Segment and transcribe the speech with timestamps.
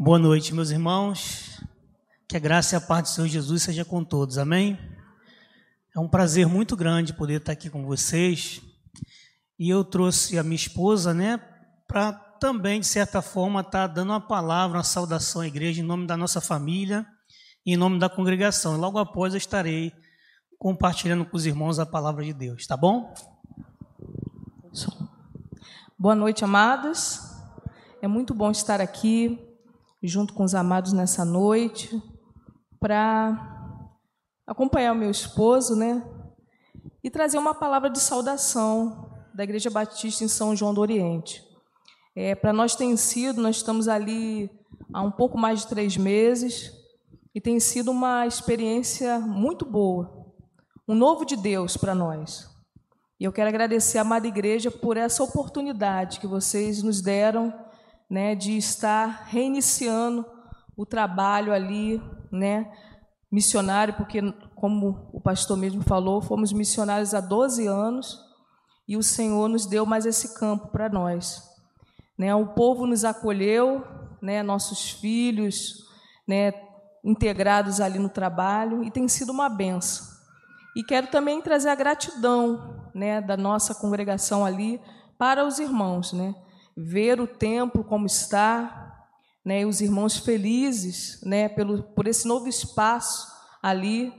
[0.00, 1.60] Boa noite, meus irmãos.
[2.28, 4.38] Que a graça e a paz do Senhor Jesus seja com todos.
[4.38, 4.78] Amém?
[5.92, 8.62] É um prazer muito grande poder estar aqui com vocês.
[9.58, 11.36] E eu trouxe a minha esposa, né,
[11.88, 16.06] para também, de certa forma, estar dando uma palavra, uma saudação à igreja em nome
[16.06, 17.04] da nossa família
[17.66, 18.76] e em nome da congregação.
[18.76, 19.92] Logo após eu estarei
[20.60, 23.12] compartilhando com os irmãos a palavra de Deus, tá bom?
[25.98, 27.20] Boa noite, amados.
[28.00, 29.47] É muito bom estar aqui
[30.02, 32.00] junto com os amados nessa noite
[32.78, 33.90] para
[34.46, 36.02] acompanhar o meu esposo, né?
[37.02, 41.44] E trazer uma palavra de saudação da Igreja Batista em São João do Oriente.
[42.14, 44.50] É, para nós tem sido, nós estamos ali
[44.92, 46.72] há um pouco mais de três meses
[47.34, 50.26] e tem sido uma experiência muito boa,
[50.88, 52.48] um novo de Deus para nós.
[53.20, 57.52] E eu quero agradecer à amada igreja por essa oportunidade que vocês nos deram
[58.08, 60.24] né, de estar reiniciando
[60.76, 62.72] o trabalho ali, né,
[63.30, 64.20] missionário, porque,
[64.54, 68.18] como o pastor mesmo falou, fomos missionários há 12 anos
[68.86, 71.42] e o Senhor nos deu mais esse campo para nós.
[72.16, 73.84] Né, o povo nos acolheu,
[74.22, 75.84] né, nossos filhos,
[76.26, 76.52] né,
[77.04, 80.06] integrados ali no trabalho, e tem sido uma benção.
[80.74, 84.80] E quero também trazer a gratidão né, da nossa congregação ali
[85.18, 86.34] para os irmãos, né?
[86.80, 89.08] Ver o templo como está,
[89.44, 93.26] né, os irmãos felizes, né, pelo, por esse novo espaço
[93.60, 94.12] ali.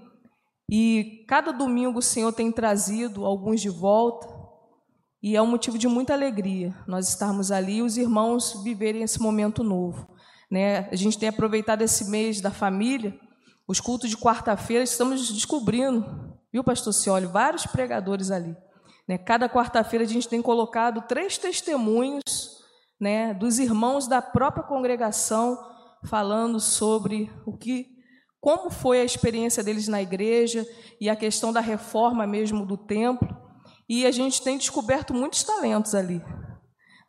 [0.69, 4.27] E cada domingo o Senhor tem trazido alguns de volta,
[5.21, 9.21] e é um motivo de muita alegria nós estarmos ali e os irmãos viverem esse
[9.21, 10.07] momento novo.
[10.49, 10.89] Né?
[10.89, 13.17] A gente tem aproveitado esse mês da família,
[13.67, 16.05] os cultos de quarta-feira, estamos descobrindo,
[16.51, 18.55] viu, pastor Cioli, vários pregadores ali.
[19.09, 19.17] Né?
[19.17, 22.59] Cada quarta-feira a gente tem colocado três testemunhos
[23.01, 25.57] né, dos irmãos da própria congregação
[26.05, 27.87] falando sobre o que,
[28.39, 30.63] como foi a experiência deles na igreja
[31.01, 33.35] e a questão da reforma mesmo do templo.
[33.89, 36.23] E a gente tem descoberto muitos talentos ali,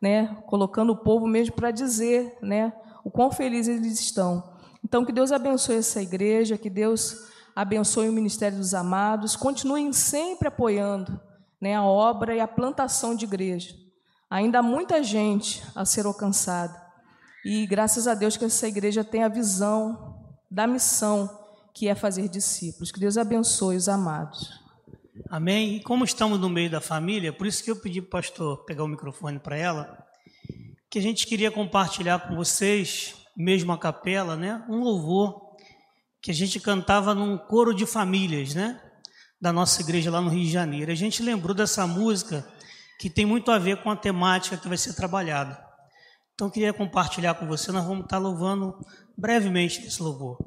[0.01, 2.73] né, colocando o povo mesmo para dizer, né,
[3.05, 4.57] o quão felizes eles estão.
[4.83, 10.47] Então que Deus abençoe essa igreja, que Deus abençoe o ministério dos amados, continuem sempre
[10.47, 11.29] apoiando
[11.61, 13.75] né, a obra e a plantação de igreja.
[14.29, 16.81] Ainda há muita gente a ser alcançada.
[17.45, 20.15] E graças a Deus que essa igreja tem a visão
[20.49, 21.29] da missão
[21.73, 22.91] que é fazer discípulos.
[22.91, 24.49] Que Deus abençoe os amados.
[25.29, 25.75] Amém.
[25.75, 28.65] E como estamos no meio da família, por isso que eu pedi para o pastor
[28.65, 30.05] pegar o microfone para ela,
[30.89, 35.51] que a gente queria compartilhar com vocês, mesmo a capela, né, um louvor
[36.21, 38.79] que a gente cantava num coro de famílias, né?
[39.41, 40.91] Da nossa igreja lá no Rio de Janeiro.
[40.91, 42.47] A gente lembrou dessa música
[42.99, 45.59] que tem muito a ver com a temática que vai ser trabalhada.
[46.35, 48.77] Então eu queria compartilhar com você, nós vamos estar louvando
[49.17, 50.37] brevemente esse louvor.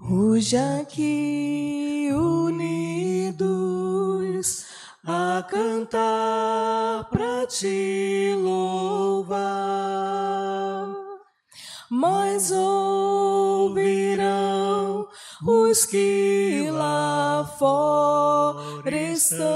[0.00, 3.58] Hoje aqui unidos
[5.04, 9.38] a cantar para te louvar,
[11.90, 14.07] mas ouvirão
[15.70, 19.48] os que lá fora estão.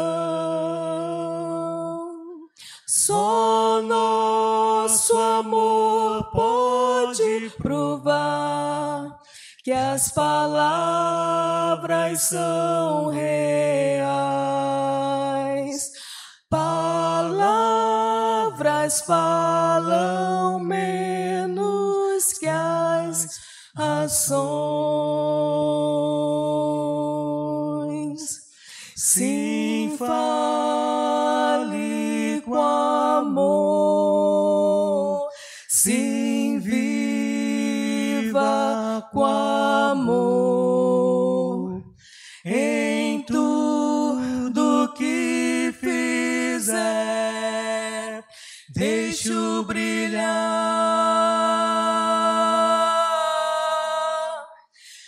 [2.87, 9.19] Só nosso amor pode provar
[9.65, 11.01] que as palavras
[12.23, 14.13] são reais.
[16.51, 17.41] Palavras
[19.07, 23.41] falam menos que as
[23.75, 24.72] ações.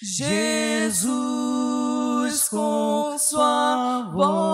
[0.03, 4.54] Jesus com sua voz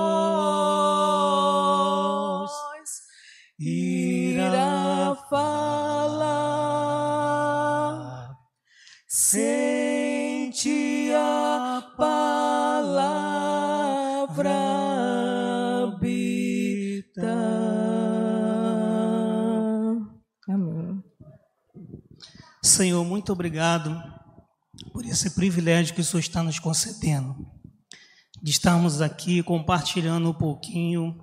[23.17, 23.99] muito obrigado
[24.93, 27.35] por esse privilégio que o Senhor está nos concedendo,
[28.43, 31.17] de estarmos aqui compartilhando um pouquinho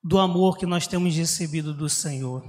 [0.00, 2.44] do amor que nós temos recebido do Senhor.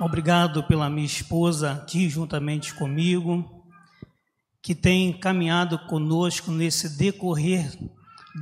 [0.00, 3.64] Obrigado pela minha esposa aqui juntamente comigo,
[4.60, 7.78] que tem caminhado conosco nesse decorrer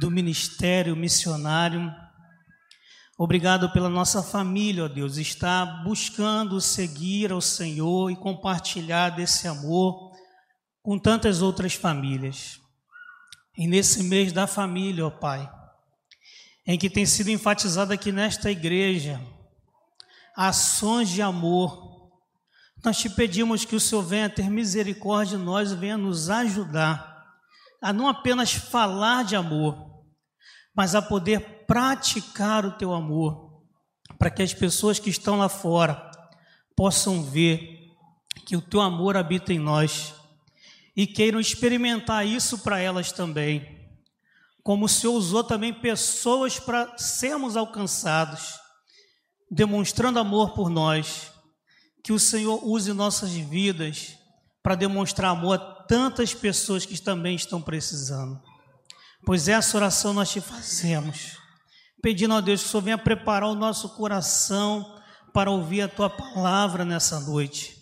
[0.00, 1.92] do ministério missionário.
[3.24, 10.10] Obrigado pela nossa família, ó Deus, está buscando seguir ao Senhor e compartilhar desse amor
[10.82, 12.60] com tantas outras famílias.
[13.56, 15.48] E nesse mês da família, ó Pai,
[16.66, 19.20] em que tem sido enfatizado aqui nesta igreja,
[20.36, 22.10] ações de amor,
[22.84, 27.24] nós te pedimos que o Senhor venha ter misericórdia de nós, venha nos ajudar
[27.80, 30.02] a não apenas falar de amor,
[30.74, 33.62] mas a poder praticar o teu amor,
[34.18, 36.10] para que as pessoas que estão lá fora
[36.76, 37.88] possam ver
[38.44, 40.12] que o teu amor habita em nós
[40.94, 43.90] e queiram experimentar isso para elas também.
[44.62, 48.60] Como o Senhor usou também pessoas para sermos alcançados,
[49.50, 51.32] demonstrando amor por nós.
[52.04, 54.18] Que o Senhor use nossas vidas
[54.62, 58.38] para demonstrar amor a tantas pessoas que também estão precisando.
[59.24, 61.40] Pois essa oração nós te fazemos,
[62.02, 64.98] pedindo a Deus que o Senhor venha preparar o nosso coração
[65.32, 67.78] para ouvir a tua palavra nessa noite.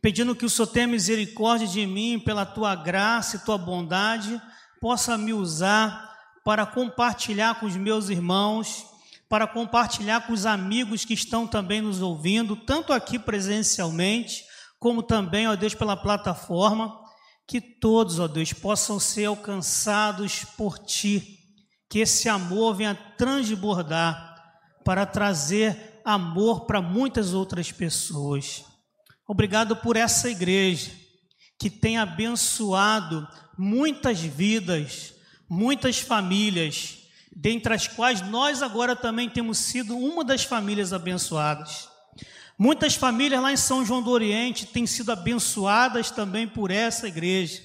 [0.00, 4.40] Pedindo que o Senhor tenha misericórdia de mim, pela tua graça e tua bondade,
[4.80, 6.10] possa me usar
[6.42, 8.86] para compartilhar com os meus irmãos,
[9.28, 14.44] para compartilhar com os amigos que estão também nos ouvindo, tanto aqui presencialmente,
[14.78, 16.98] como também, ó Deus, pela plataforma,
[17.46, 21.41] que todos, ó Deus, possam ser alcançados por ti,
[21.92, 24.34] que esse amor venha transbordar
[24.82, 28.64] para trazer amor para muitas outras pessoas.
[29.28, 30.90] Obrigado por essa igreja
[31.58, 33.28] que tem abençoado
[33.58, 35.12] muitas vidas,
[35.46, 37.00] muitas famílias,
[37.30, 41.90] dentre as quais nós agora também temos sido uma das famílias abençoadas.
[42.58, 47.60] Muitas famílias lá em São João do Oriente têm sido abençoadas também por essa igreja.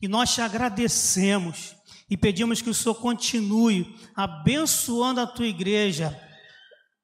[0.00, 1.75] E nós te agradecemos
[2.08, 6.18] e pedimos que o Senhor continue abençoando a tua igreja,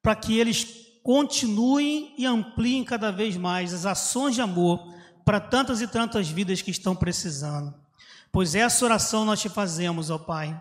[0.01, 4.93] para que eles continuem e ampliem cada vez mais as ações de amor
[5.25, 7.73] para tantas e tantas vidas que estão precisando.
[8.31, 10.59] Pois essa oração nós te fazemos, ó Pai,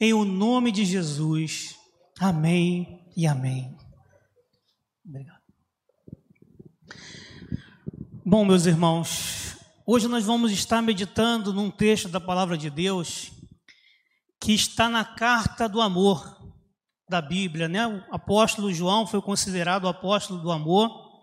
[0.00, 1.76] em o nome de Jesus.
[2.18, 3.76] Amém e amém.
[5.04, 5.40] Obrigado.
[8.24, 13.32] Bom, meus irmãos, hoje nós vamos estar meditando num texto da palavra de Deus
[14.40, 16.40] que está na carta do amor
[17.06, 17.86] da Bíblia, né?
[17.86, 21.20] O apóstolo João foi considerado o apóstolo do amor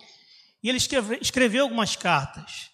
[0.62, 2.70] e ele escreveu algumas cartas.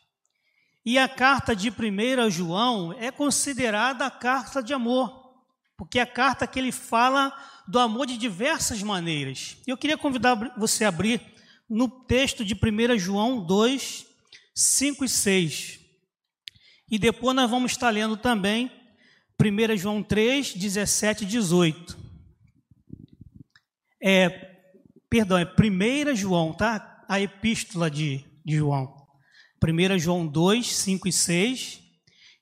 [0.85, 5.33] E a carta de 1 João é considerada a carta de amor,
[5.77, 7.33] porque é a carta que ele fala
[7.65, 9.55] do amor de diversas maneiras.
[9.65, 11.21] Eu queria convidar você a abrir
[11.69, 14.05] no texto de 1 João 2,
[14.53, 15.79] 5 e 6.
[16.91, 18.69] E depois nós vamos estar lendo também
[19.43, 22.03] 1 João 3, 17 e 18
[24.05, 24.29] é,
[25.09, 27.05] perdão, é 1 João, tá?
[27.07, 28.93] A epístola de, de João.
[29.63, 31.81] 1 João 2, 5 e 6,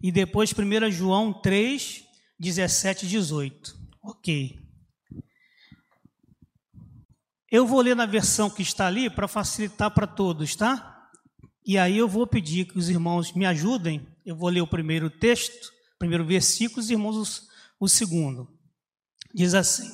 [0.01, 2.03] e depois 1 João 3,
[2.39, 3.77] 17 e 18.
[4.03, 4.59] Ok.
[7.51, 11.11] Eu vou ler na versão que está ali para facilitar para todos, tá?
[11.63, 14.07] E aí eu vou pedir que os irmãos me ajudem.
[14.25, 17.47] Eu vou ler o primeiro texto, primeiro versículo, os irmãos
[17.79, 18.47] o segundo.
[19.33, 19.89] Diz assim: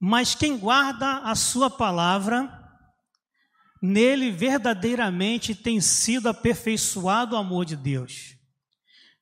[0.00, 2.48] mas quem guarda a sua palavra,
[3.82, 8.36] nele verdadeiramente tem sido aperfeiçoado o amor de Deus.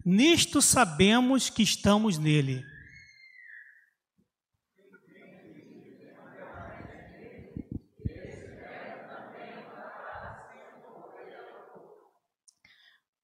[0.05, 2.63] Nisto sabemos que estamos nele.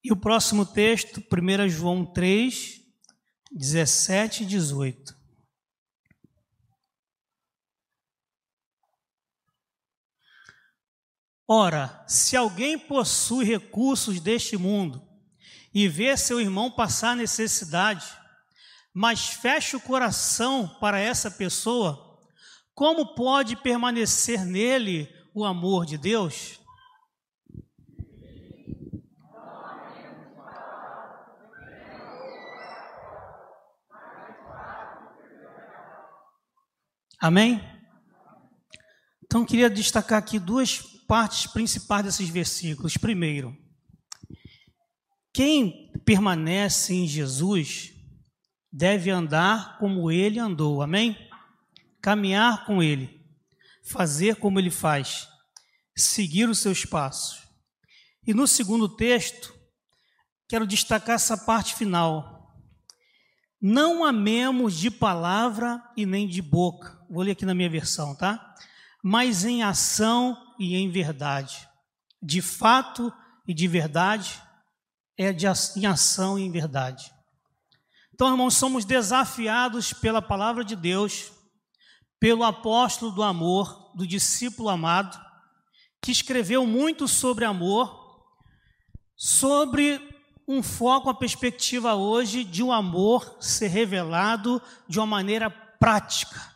[0.05, 2.81] E o próximo texto, 1 João 3,
[3.53, 5.23] 17 e 18.
[11.47, 15.07] Ora, se alguém possui recursos deste mundo
[15.73, 18.07] e vê seu irmão passar necessidade,
[18.93, 22.19] mas fecha o coração para essa pessoa,
[22.75, 26.62] como pode permanecer nele o amor de Deus?
[37.23, 37.63] Amém?
[39.25, 42.97] Então, queria destacar aqui duas partes principais desses versículos.
[42.97, 43.57] Primeiro,
[45.33, 47.93] quem permanece em Jesus
[48.73, 51.17] deve andar como ele andou, amém?
[52.01, 53.25] Caminhar com ele,
[53.85, 55.29] fazer como ele faz,
[55.97, 57.47] seguir os seus passos.
[58.27, 59.55] E no segundo texto,
[60.49, 62.53] quero destacar essa parte final.
[63.61, 68.55] Não amemos de palavra e nem de boca, Vou ler aqui na minha versão, tá?
[69.03, 71.69] Mas em ação e em verdade.
[72.23, 73.13] De fato
[73.47, 74.41] e de verdade
[75.19, 75.45] é de,
[75.77, 77.13] em ação e em verdade.
[78.15, 81.31] Então, irmãos, somos desafiados pela palavra de Deus,
[82.19, 85.21] pelo apóstolo do amor, do discípulo amado,
[86.01, 88.25] que escreveu muito sobre amor,
[89.15, 90.01] sobre
[90.49, 96.52] um foco, uma perspectiva hoje de um amor ser revelado de uma maneira prática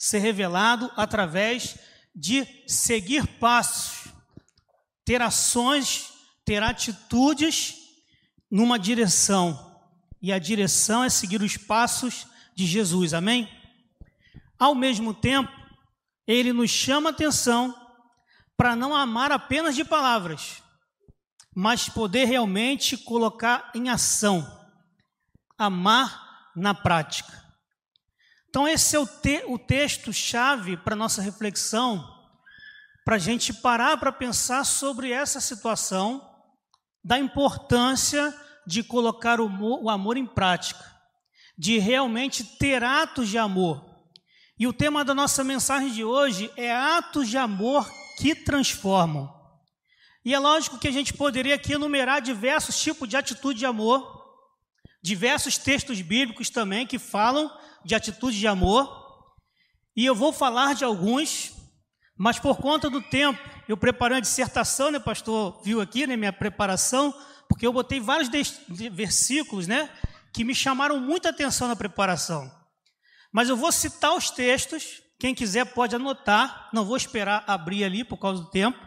[0.00, 1.76] ser revelado através
[2.16, 4.10] de seguir passos,
[5.04, 6.10] ter ações,
[6.42, 7.74] ter atitudes
[8.50, 9.78] numa direção.
[10.22, 12.26] E a direção é seguir os passos
[12.56, 13.46] de Jesus, amém?
[14.58, 15.52] Ao mesmo tempo,
[16.26, 17.74] ele nos chama atenção
[18.56, 20.62] para não amar apenas de palavras,
[21.54, 24.46] mas poder realmente colocar em ação,
[25.58, 27.39] amar na prática.
[28.50, 32.04] Então, esse é o, te o texto-chave para nossa reflexão,
[33.04, 36.28] para a gente parar para pensar sobre essa situação
[37.02, 39.48] da importância de colocar o,
[39.84, 40.84] o amor em prática,
[41.56, 43.84] de realmente ter atos de amor.
[44.58, 47.88] E o tema da nossa mensagem de hoje é atos de amor
[48.18, 49.32] que transformam.
[50.24, 54.28] E é lógico que a gente poderia aqui enumerar diversos tipos de atitude de amor,
[55.00, 57.48] diversos textos bíblicos também que falam
[57.84, 59.00] de atitude de amor,
[59.96, 61.52] e eu vou falar de alguns,
[62.16, 66.32] mas por conta do tempo, eu preparei uma dissertação, né, pastor viu aqui, né, minha
[66.32, 67.14] preparação,
[67.48, 68.28] porque eu botei vários
[68.68, 69.90] versículos, né,
[70.32, 72.50] que me chamaram muita atenção na preparação.
[73.32, 78.04] Mas eu vou citar os textos, quem quiser pode anotar, não vou esperar abrir ali
[78.04, 78.78] por causa do tempo,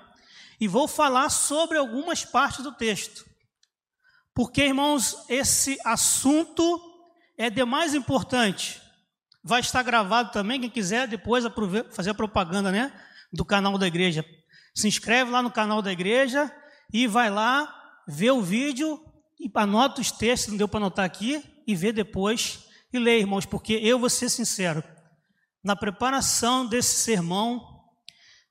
[0.60, 3.26] e vou falar sobre algumas partes do texto.
[4.34, 6.82] Porque, irmãos, esse assunto
[7.38, 8.83] é demais importante
[9.44, 11.44] Vai estar gravado também, quem quiser depois
[11.92, 12.94] fazer a propaganda né,
[13.32, 14.26] do canal da igreja.
[14.74, 16.50] Se inscreve lá no canal da igreja
[16.92, 19.04] e vai lá, vê o vídeo
[19.38, 23.46] e anota os textos, não deu para anotar aqui, e vê depois e lê, irmãos,
[23.46, 24.84] porque eu vou ser sincero,
[25.64, 27.82] na preparação desse sermão,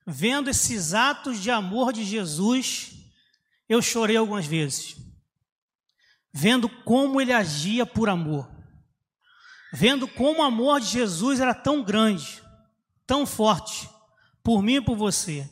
[0.06, 2.92] vendo esses atos de amor de Jesus,
[3.68, 4.96] eu chorei algumas vezes,
[6.34, 8.50] vendo como ele agia por amor
[9.72, 12.42] vendo como o amor de Jesus era tão grande,
[13.06, 13.88] tão forte,
[14.42, 15.48] por mim e por você.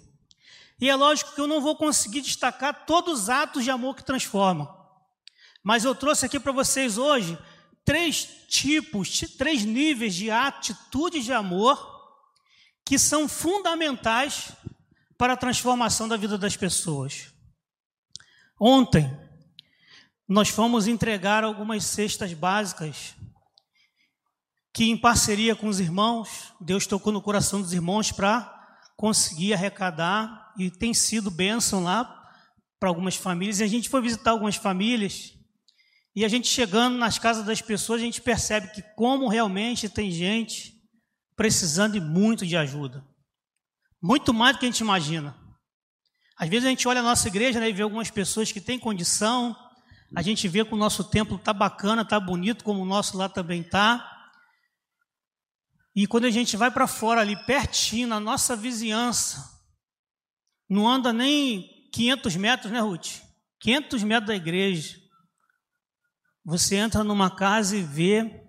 [0.79, 4.05] E é lógico que eu não vou conseguir destacar todos os atos de amor que
[4.05, 4.69] transformam,
[5.63, 7.39] mas eu trouxe aqui para vocês hoje
[7.85, 11.89] três tipos, três níveis de atitude de amor
[12.85, 14.53] que são fundamentais
[15.17, 17.33] para a transformação da vida das pessoas.
[18.59, 19.11] Ontem,
[20.27, 23.15] nós fomos entregar algumas cestas básicas
[24.73, 28.57] que em parceria com os irmãos, Deus tocou no coração dos irmãos para
[28.97, 32.05] conseguir arrecadar e tem sido bênção lá
[32.79, 33.61] para algumas famílias.
[33.61, 35.35] E a gente foi visitar algumas famílias
[36.15, 40.11] e a gente chegando nas casas das pessoas, a gente percebe que como realmente tem
[40.11, 40.75] gente
[41.37, 43.05] precisando de muito de ajuda.
[44.03, 45.37] Muito mais do que a gente imagina.
[46.37, 48.79] Às vezes a gente olha a nossa igreja né, e vê algumas pessoas que têm
[48.79, 49.55] condição,
[50.17, 53.29] a gente vê que o nosso templo está bacana, está bonito, como o nosso lá
[53.29, 54.20] também está.
[55.95, 59.61] E quando a gente vai para fora ali, pertinho, na nossa vizinhança,
[60.69, 63.21] não anda nem 500 metros, né, Ruth?
[63.61, 64.99] 500 metros da igreja.
[66.45, 68.49] Você entra numa casa e vê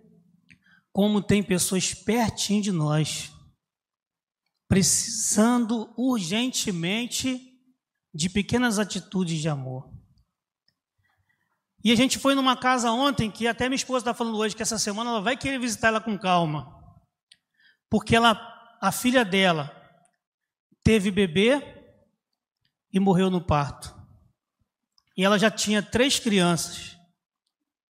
[0.94, 3.32] como tem pessoas pertinho de nós,
[4.68, 7.42] precisando urgentemente
[8.14, 9.90] de pequenas atitudes de amor.
[11.84, 14.62] E a gente foi numa casa ontem que até minha esposa está falando hoje que
[14.62, 16.81] essa semana ela vai querer visitar ela com calma
[17.92, 18.40] porque ela,
[18.82, 19.70] a filha dela
[20.82, 21.62] teve bebê
[22.92, 23.94] e morreu no parto.
[25.18, 26.98] E ela já tinha três crianças.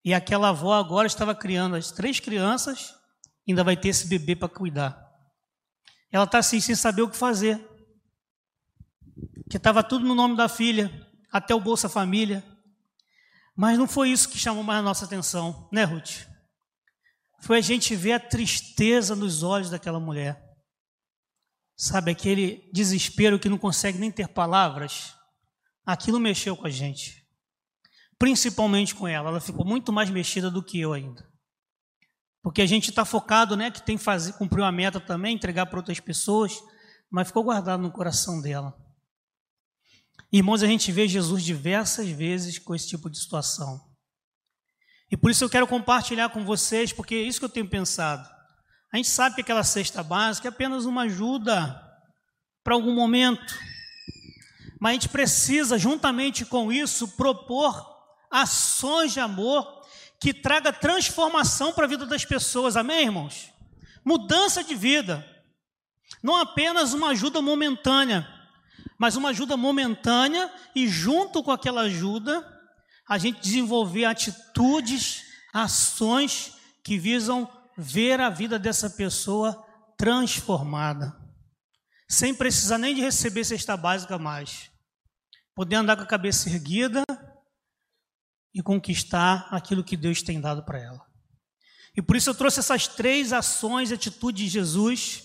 [0.04, 2.96] E aquela avó agora estava criando as três crianças,
[3.48, 5.00] ainda vai ter esse bebê para cuidar.
[6.12, 7.64] Ela está assim, sem saber o que fazer.
[9.52, 10.92] Que estava tudo no nome da filha,
[11.32, 12.44] até o Bolsa Família.
[13.56, 16.31] Mas não foi isso que chamou mais a nossa atenção, né, Ruth?
[17.42, 20.42] Foi a gente ver a tristeza nos olhos daquela mulher.
[21.76, 25.16] Sabe, aquele desespero que não consegue nem ter palavras.
[25.84, 27.26] Aquilo mexeu com a gente.
[28.20, 29.30] Principalmente com ela.
[29.30, 31.28] Ela ficou muito mais mexida do que eu ainda.
[32.44, 35.66] Porque a gente está focado, né, que tem que fazer, cumprir uma meta também, entregar
[35.66, 36.60] para outras pessoas,
[37.10, 38.76] mas ficou guardado no coração dela.
[40.32, 43.91] Irmãos, a gente vê Jesus diversas vezes com esse tipo de situação.
[45.12, 48.28] E por isso eu quero compartilhar com vocês, porque é isso que eu tenho pensado.
[48.94, 51.80] A gente sabe que aquela cesta básica é apenas uma ajuda
[52.64, 53.54] para algum momento.
[54.80, 57.90] Mas a gente precisa, juntamente com isso, propor
[58.32, 59.82] ações de amor
[60.20, 63.52] que traga transformação para a vida das pessoas, amém, irmãos?
[64.06, 65.28] Mudança de vida.
[66.24, 68.28] Não apenas uma ajuda momentânea,
[68.98, 72.46] mas uma ajuda momentânea e, junto com aquela ajuda,
[73.12, 77.46] a gente desenvolver atitudes, ações que visam
[77.78, 79.62] ver a vida dessa pessoa
[79.98, 81.14] transformada,
[82.08, 84.72] sem precisar nem de receber cesta básica mais,
[85.54, 87.04] poder andar com a cabeça erguida
[88.54, 91.06] e conquistar aquilo que Deus tem dado para ela.
[91.94, 95.24] E por isso eu trouxe essas três ações e atitudes de Jesus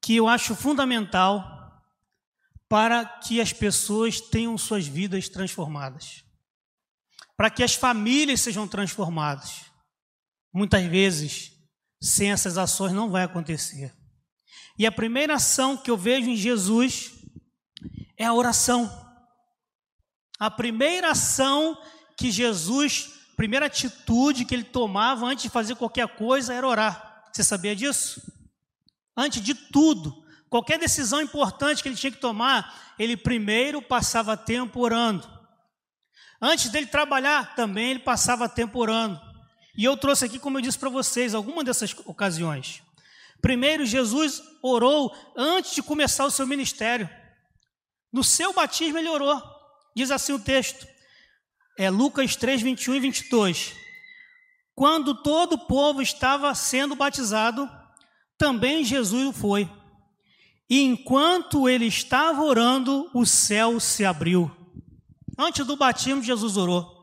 [0.00, 1.61] que eu acho fundamental
[2.72, 6.24] para que as pessoas tenham suas vidas transformadas.
[7.36, 9.66] Para que as famílias sejam transformadas.
[10.50, 11.52] Muitas vezes,
[12.00, 13.94] sem essas ações não vai acontecer.
[14.78, 17.12] E a primeira ação que eu vejo em Jesus
[18.16, 18.90] é a oração.
[20.38, 21.76] A primeira ação
[22.16, 27.28] que Jesus, primeira atitude que ele tomava antes de fazer qualquer coisa era orar.
[27.30, 28.22] Você sabia disso?
[29.14, 30.21] Antes de tudo,
[30.52, 35.26] qualquer decisão importante que ele tinha que tomar, ele primeiro passava tempo orando.
[36.42, 39.18] Antes dele trabalhar, também ele passava tempo orando.
[39.74, 42.82] E eu trouxe aqui, como eu disse para vocês, algumas dessas ocasiões.
[43.40, 47.08] Primeiro, Jesus orou antes de começar o seu ministério.
[48.12, 49.42] No seu batismo, ele orou.
[49.96, 50.86] Diz assim o texto,
[51.78, 53.72] é Lucas 3, 21 e 22.
[54.74, 57.66] Quando todo o povo estava sendo batizado,
[58.36, 59.66] também Jesus o foi.
[60.68, 64.50] E enquanto ele estava orando, o céu se abriu.
[65.38, 67.02] Antes do batismo, Jesus orou.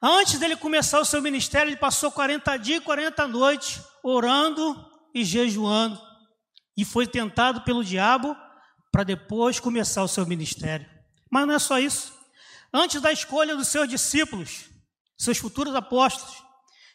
[0.00, 5.24] Antes dele começar o seu ministério, ele passou 40 dias e 40 noites orando e
[5.24, 6.00] jejuando.
[6.76, 8.36] E foi tentado pelo diabo
[8.92, 10.86] para depois começar o seu ministério.
[11.30, 12.12] Mas não é só isso.
[12.72, 14.66] Antes da escolha dos seus discípulos,
[15.16, 16.42] seus futuros apóstolos,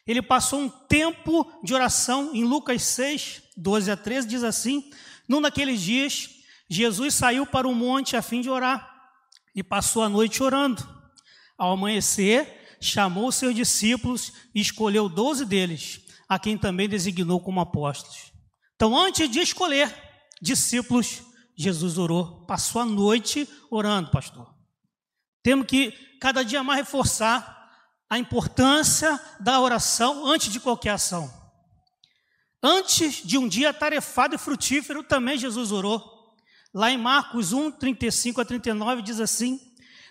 [0.06, 2.30] ele passou um tempo de oração.
[2.34, 4.90] Em Lucas 6, 12 a 13, diz assim:
[5.28, 6.30] Num daqueles dias,
[6.68, 8.90] Jesus saiu para o monte a fim de orar
[9.54, 10.86] e passou a noite orando.
[11.56, 18.32] Ao amanhecer, chamou seus discípulos e escolheu doze deles, a quem também designou como apóstolos.
[18.74, 19.94] Então, antes de escolher
[20.42, 21.22] discípulos,
[21.56, 24.52] Jesus orou, passou a noite orando, pastor.
[25.42, 27.54] Temos que cada dia mais reforçar
[28.10, 31.32] a importância da oração antes de qualquer ação.
[32.66, 36.34] Antes de um dia tarefado e frutífero, também Jesus orou.
[36.72, 39.60] Lá em Marcos 1, 35 a 39, diz assim: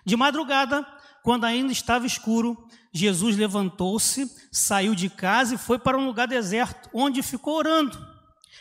[0.05, 0.85] De madrugada,
[1.23, 6.91] quando ainda estava escuro, Jesus levantou-se, saiu de casa e foi para um lugar deserto,
[6.93, 7.97] onde ficou orando.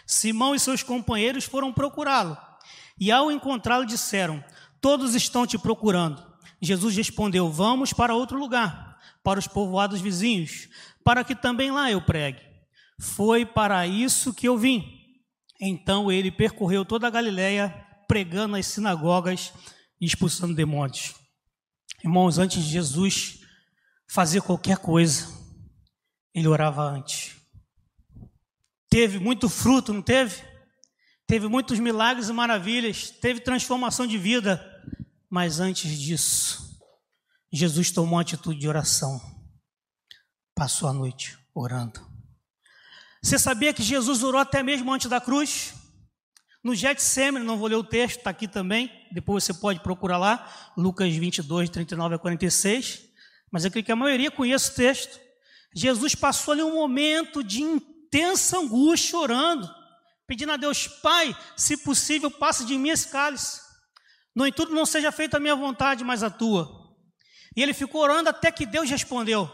[0.06, 2.38] Simão e seus companheiros foram procurá-lo.
[2.98, 4.42] E ao encontrá-lo, disseram:
[4.80, 6.24] Todos estão te procurando.
[6.62, 10.70] Jesus respondeu: Vamos para outro lugar, para os povoados vizinhos,
[11.04, 12.51] para que também lá eu pregue.
[13.02, 14.84] Foi para isso que eu vim.
[15.60, 17.68] Então ele percorreu toda a Galiléia,
[18.06, 19.52] pregando nas sinagogas
[20.00, 21.14] e expulsando demônios.
[22.04, 23.40] Irmãos, antes de Jesus
[24.08, 25.28] fazer qualquer coisa,
[26.34, 27.36] ele orava antes.
[28.88, 30.52] Teve muito fruto, não teve?
[31.32, 34.62] teve muitos milagres e maravilhas, teve transformação de vida,
[35.30, 36.78] mas antes disso,
[37.50, 39.18] Jesus tomou uma atitude de oração,
[40.54, 42.11] passou a noite orando.
[43.22, 45.74] Você sabia que Jesus orou até mesmo antes da cruz?
[46.62, 50.48] No Getsemane, não vou ler o texto, está aqui também, depois você pode procurar lá,
[50.76, 53.02] Lucas 22, 39 a 46,
[53.50, 55.18] mas eu creio que a maioria conhece o texto.
[55.74, 59.82] Jesus passou ali um momento de intensa angústia orando
[60.32, 63.60] pedindo a Deus, Pai, se possível, passe de mim esse cálice.
[64.34, 66.70] No entanto, não seja feita a minha vontade, mas a tua.
[67.54, 69.50] E ele ficou orando até que Deus respondeu.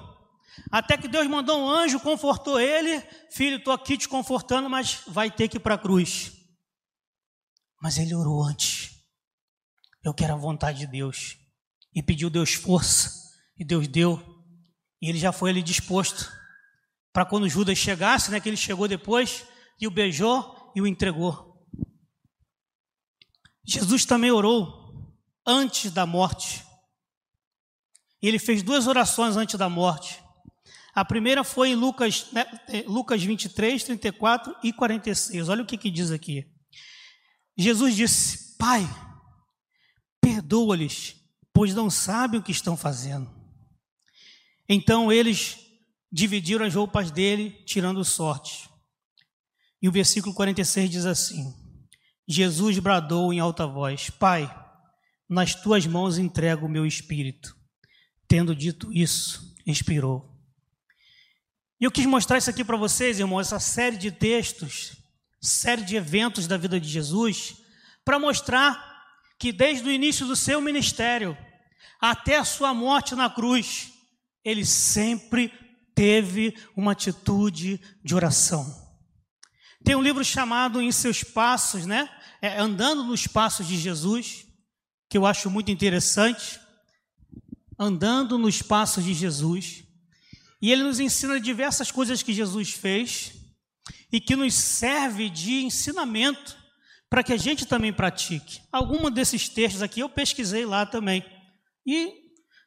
[0.71, 3.01] Até que Deus mandou um anjo, confortou ele.
[3.31, 6.33] Filho, estou aqui te confortando, mas vai ter que ir para a cruz.
[7.81, 8.91] Mas ele orou antes.
[10.05, 11.39] Eu quero a vontade de Deus.
[11.95, 13.13] E pediu Deus força.
[13.57, 14.23] E Deus deu.
[15.01, 16.31] E ele já foi ali disposto.
[17.13, 19.45] Para quando Judas chegasse, né, que ele chegou depois,
[19.81, 21.49] e o beijou e o entregou.
[23.65, 24.79] Jesus também orou
[25.47, 26.65] antes da morte.
[28.21, 30.23] Ele fez duas orações antes da morte.
[30.99, 35.49] A primeira foi em Lucas, né, é, Lucas 23, 34 e 46.
[35.49, 36.45] Olha o que, que diz aqui.
[37.57, 38.83] Jesus disse: Pai,
[40.21, 41.15] perdoa-lhes,
[41.53, 43.31] pois não sabem o que estão fazendo.
[44.69, 45.57] Então eles
[46.11, 48.69] dividiram as roupas dele, tirando sorte.
[49.81, 51.55] E o versículo 46 diz assim:
[52.27, 54.53] Jesus bradou em alta voz: Pai,
[55.31, 57.57] nas tuas mãos entrego o meu espírito.
[58.27, 60.38] Tendo dito isso, expirou.
[61.81, 64.97] E eu quis mostrar isso aqui para vocês, irmãos, essa série de textos,
[65.41, 67.57] série de eventos da vida de Jesus,
[68.05, 68.89] para mostrar
[69.39, 71.39] que desde o início do seu ministério
[72.01, 73.93] até a sua morte na cruz,
[74.45, 75.53] ele sempre
[75.95, 78.67] teve uma atitude de oração.
[79.85, 82.11] Tem um livro chamado Em Seus Passos, né?
[82.43, 84.45] É, Andando nos Passos de Jesus,
[85.09, 86.59] que eu acho muito interessante.
[87.79, 89.88] Andando nos Passos de Jesus.
[90.61, 93.35] E ele nos ensina diversas coisas que Jesus fez
[94.13, 96.57] e que nos serve de ensinamento
[97.09, 98.61] para que a gente também pratique.
[98.71, 101.25] Alguns desses textos aqui eu pesquisei lá também.
[101.87, 102.13] E,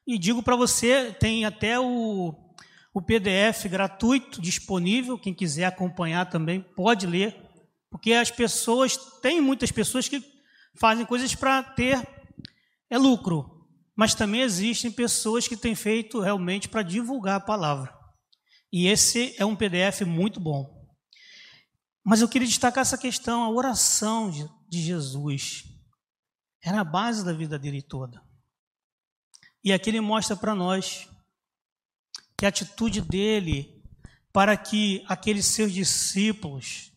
[0.08, 2.34] e digo para você, tem até o,
[2.94, 7.36] o PDF gratuito disponível, quem quiser acompanhar também pode ler,
[7.90, 10.24] porque as pessoas, tem muitas pessoas que
[10.76, 12.02] fazem coisas para ter
[12.90, 13.61] é lucro,
[14.02, 17.96] mas também existem pessoas que têm feito realmente para divulgar a palavra.
[18.74, 20.92] E esse é um PDF muito bom.
[22.04, 25.66] Mas eu queria destacar essa questão, a oração de, de Jesus.
[26.64, 28.20] Era a base da vida dele toda.
[29.64, 31.08] E aqui ele mostra para nós
[32.36, 33.84] que a atitude dele
[34.34, 36.92] para que aqueles seus discípulos,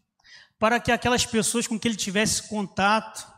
[0.58, 3.30] para que aquelas pessoas com que ele tivesse contato,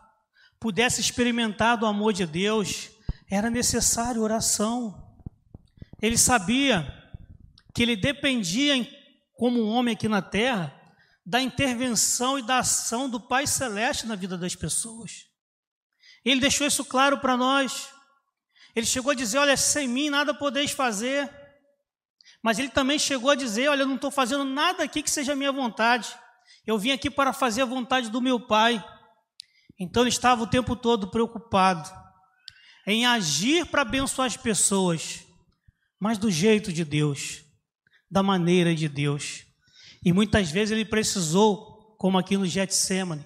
[0.60, 2.94] pudesse experimentar do amor de Deus,
[3.30, 5.04] era necessário oração.
[6.00, 6.86] Ele sabia
[7.74, 8.74] que ele dependia,
[9.34, 10.72] como um homem aqui na terra,
[11.24, 15.26] da intervenção e da ação do Pai Celeste na vida das pessoas.
[16.24, 17.88] Ele deixou isso claro para nós.
[18.74, 21.28] Ele chegou a dizer: Olha, sem mim nada podeis fazer.
[22.42, 25.34] Mas ele também chegou a dizer: Olha, eu não estou fazendo nada aqui que seja
[25.34, 26.16] minha vontade.
[26.64, 28.84] Eu vim aqui para fazer a vontade do meu Pai.
[29.78, 32.05] Então ele estava o tempo todo preocupado
[32.86, 35.24] em agir para abençoar as pessoas,
[35.98, 37.44] mas do jeito de Deus,
[38.10, 39.44] da maneira de Deus.
[40.04, 43.24] E muitas vezes ele precisou, como aqui no Getsemane,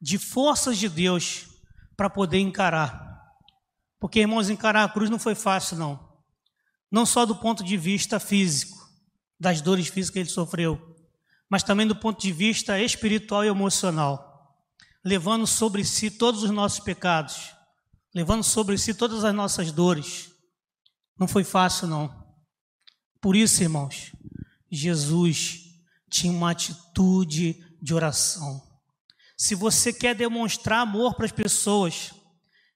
[0.00, 1.46] de forças de Deus
[1.96, 3.08] para poder encarar.
[3.98, 6.10] Porque, irmãos, encarar a cruz não foi fácil, não
[6.90, 8.78] não só do ponto de vista físico,
[9.38, 10.96] das dores físicas que ele sofreu,
[11.48, 14.58] mas também do ponto de vista espiritual e emocional,
[15.04, 17.54] levando sobre si todos os nossos pecados,
[18.14, 20.30] levando sobre si todas as nossas dores.
[21.18, 22.20] Não foi fácil, não.
[23.20, 24.12] Por isso, irmãos,
[24.70, 25.70] Jesus
[26.08, 28.62] tinha uma atitude de oração.
[29.36, 32.12] Se você quer demonstrar amor para as pessoas,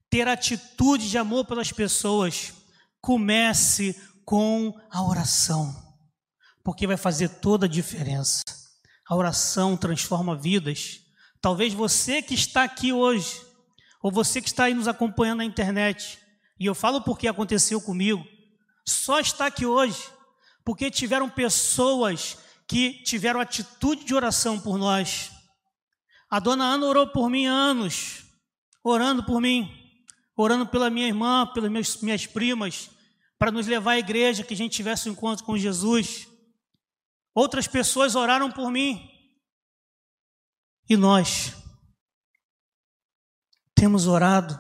[0.09, 2.53] ter atitude de amor pelas pessoas,
[3.01, 5.75] comece com a oração,
[6.63, 8.43] porque vai fazer toda a diferença.
[9.07, 11.01] A oração transforma vidas.
[11.41, 13.43] Talvez você que está aqui hoje,
[14.05, 16.19] ou você que está aí nos acompanhando na internet,
[16.61, 18.23] e eu falo porque aconteceu comigo,
[18.87, 20.13] só está aqui hoje
[20.63, 22.37] porque tiveram pessoas
[22.69, 25.31] que tiveram atitude de oração por nós.
[26.29, 28.25] A dona Ana orou por mim anos,
[28.83, 29.75] orando por mim,
[30.37, 32.91] orando pela minha irmã, pelas minhas primas,
[33.39, 36.29] para nos levar à igreja, que a gente tivesse um encontro com Jesus.
[37.35, 39.11] Outras pessoas oraram por mim.
[40.91, 41.55] E nós
[43.75, 44.59] temos orado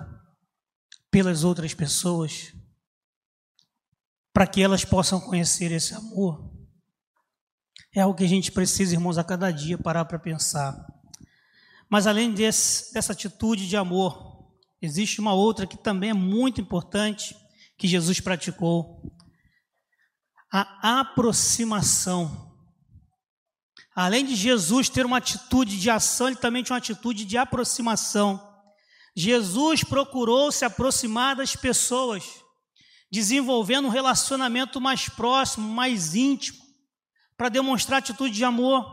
[1.10, 2.52] pelas outras pessoas
[4.32, 6.52] para que elas possam conhecer esse amor.
[7.94, 10.74] É algo que a gente precisa, irmãos, a cada dia parar para pensar.
[11.88, 17.36] Mas além desse, dessa atitude de amor, existe uma outra que também é muito importante,
[17.78, 19.00] que Jesus praticou.
[20.50, 22.52] A aproximação.
[23.94, 28.53] Além de Jesus ter uma atitude de ação, ele também tinha uma atitude de aproximação.
[29.14, 32.24] Jesus procurou se aproximar das pessoas,
[33.10, 36.58] desenvolvendo um relacionamento mais próximo, mais íntimo,
[37.36, 38.84] para demonstrar atitude de amor.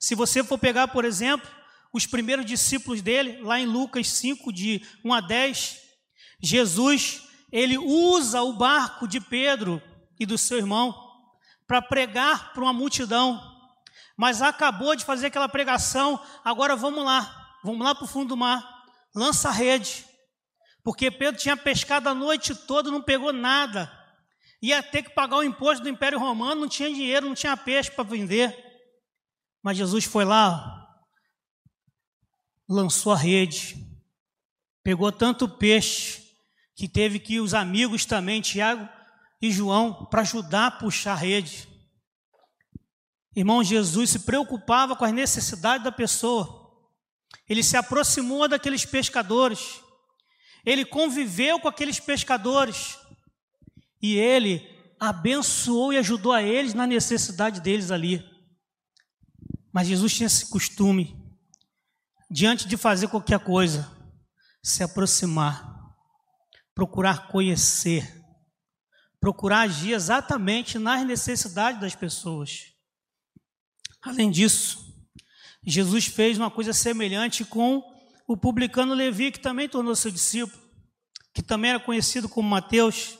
[0.00, 1.48] Se você for pegar, por exemplo,
[1.92, 5.78] os primeiros discípulos dele, lá em Lucas 5, de 1 a 10,
[6.42, 9.80] Jesus, ele usa o barco de Pedro
[10.18, 10.92] e do seu irmão
[11.66, 13.40] para pregar para uma multidão,
[14.16, 18.36] mas acabou de fazer aquela pregação, agora vamos lá, vamos lá para o fundo do
[18.36, 18.73] mar,
[19.14, 20.04] lança a rede,
[20.82, 23.90] porque Pedro tinha pescado a noite toda, não pegou nada,
[24.60, 27.90] ia ter que pagar o imposto do Império Romano, não tinha dinheiro, não tinha peixe
[27.90, 28.54] para vender,
[29.62, 30.88] mas Jesus foi lá,
[32.68, 33.76] lançou a rede,
[34.82, 36.22] pegou tanto peixe
[36.74, 38.88] que teve que os amigos também, Tiago
[39.40, 41.68] e João, para ajudar a puxar a rede.
[43.36, 46.63] Irmão, Jesus se preocupava com as necessidades da pessoa.
[47.48, 49.80] Ele se aproximou daqueles pescadores.
[50.64, 52.98] Ele conviveu com aqueles pescadores.
[54.00, 54.68] E ele
[54.98, 58.24] abençoou e ajudou a eles na necessidade deles ali.
[59.72, 61.20] Mas Jesus tinha esse costume
[62.30, 63.90] diante de fazer qualquer coisa,
[64.62, 65.74] se aproximar,
[66.74, 68.24] procurar conhecer,
[69.20, 72.72] procurar agir exatamente nas necessidades das pessoas.
[74.02, 74.93] Além disso,
[75.66, 77.82] Jesus fez uma coisa semelhante com
[78.26, 80.62] o publicano Levi, que também tornou seu discípulo,
[81.32, 83.18] que também era conhecido como Mateus.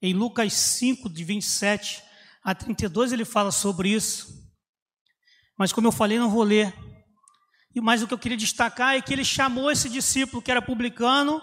[0.00, 2.02] Em Lucas 5, de 27
[2.44, 4.38] a 32, ele fala sobre isso.
[5.58, 6.72] Mas, como eu falei, não vou ler.
[7.74, 10.62] E mais o que eu queria destacar é que ele chamou esse discípulo que era
[10.62, 11.42] publicano,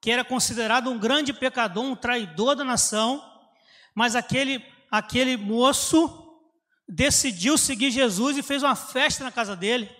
[0.00, 3.22] que era considerado um grande pecador, um traidor da nação,
[3.94, 6.21] mas aquele aquele moço
[6.88, 9.90] decidiu seguir Jesus e fez uma festa na casa dele.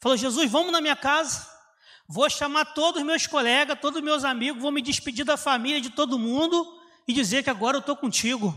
[0.00, 1.48] Falou: "Jesus, vamos na minha casa.
[2.08, 5.80] Vou chamar todos os meus colegas, todos os meus amigos, vou me despedir da família,
[5.80, 6.66] de todo mundo
[7.06, 8.54] e dizer que agora eu estou contigo."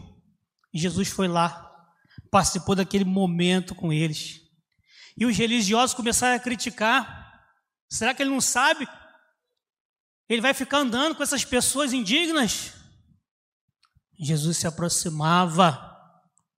[0.74, 1.72] E Jesus foi lá,
[2.32, 4.42] participou daquele momento com eles.
[5.16, 7.46] E os religiosos começaram a criticar.
[7.88, 8.88] Será que ele não sabe?
[10.28, 12.74] Ele vai ficar andando com essas pessoas indignas?
[14.20, 15.93] Jesus se aproximava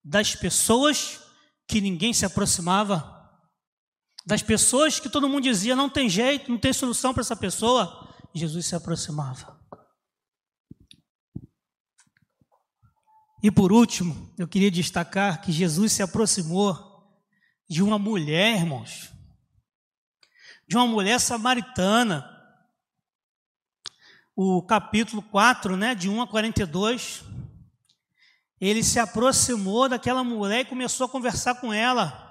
[0.06, 1.20] das pessoas
[1.68, 3.12] que ninguém se aproximava,
[4.24, 8.14] das pessoas que todo mundo dizia não tem jeito, não tem solução para essa pessoa.
[8.34, 9.60] Jesus se aproximava.
[13.42, 17.24] E por último, eu queria destacar que Jesus se aproximou
[17.68, 19.12] de uma mulher, irmãos,
[20.68, 22.32] de uma mulher samaritana.
[24.36, 27.24] O capítulo 4, né, de 1 a 42,
[28.60, 32.22] ele se aproximou daquela mulher e começou a conversar com ela.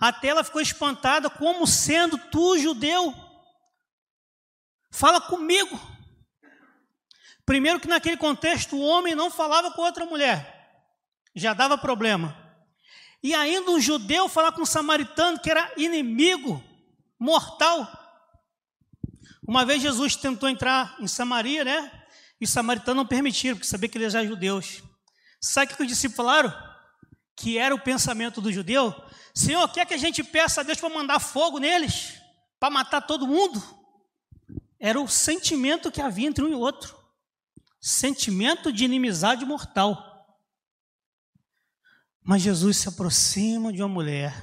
[0.00, 3.14] Até ela ficou espantada, como sendo tu judeu,
[4.90, 5.78] fala comigo.
[7.44, 10.82] Primeiro que naquele contexto o homem não falava com outra mulher,
[11.34, 12.36] já dava problema.
[13.22, 16.62] E ainda um judeu falar com um samaritano que era inimigo,
[17.18, 17.90] mortal.
[19.46, 21.90] Uma vez Jesus tentou entrar em Samaria, né?
[22.40, 24.82] E os samaritanos não permitiram, porque sabia que eles eram judeus.
[25.40, 26.52] Sabe o que os discípulos falaram?
[27.36, 28.94] Que era o pensamento do judeu?
[29.34, 32.20] Senhor, quer que a gente peça a Deus para mandar fogo neles?
[32.58, 33.62] Para matar todo mundo?
[34.80, 36.96] Era o sentimento que havia entre um e outro.
[37.80, 40.04] Sentimento de inimizade mortal.
[42.22, 44.34] Mas Jesus se aproxima de uma mulher,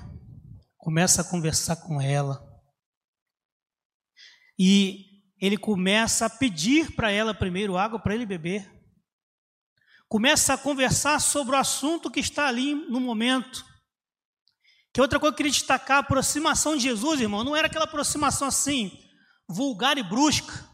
[0.77, 2.43] começa a conversar com ela.
[4.57, 8.74] E ele começa a pedir para ela primeiro água para ele beber.
[10.07, 13.65] Começa a conversar sobre o assunto que está ali no momento.
[14.93, 17.85] Que outra coisa que eu queria destacar, a aproximação de Jesus, irmão, não era aquela
[17.85, 18.91] aproximação assim,
[19.47, 20.69] vulgar e brusca,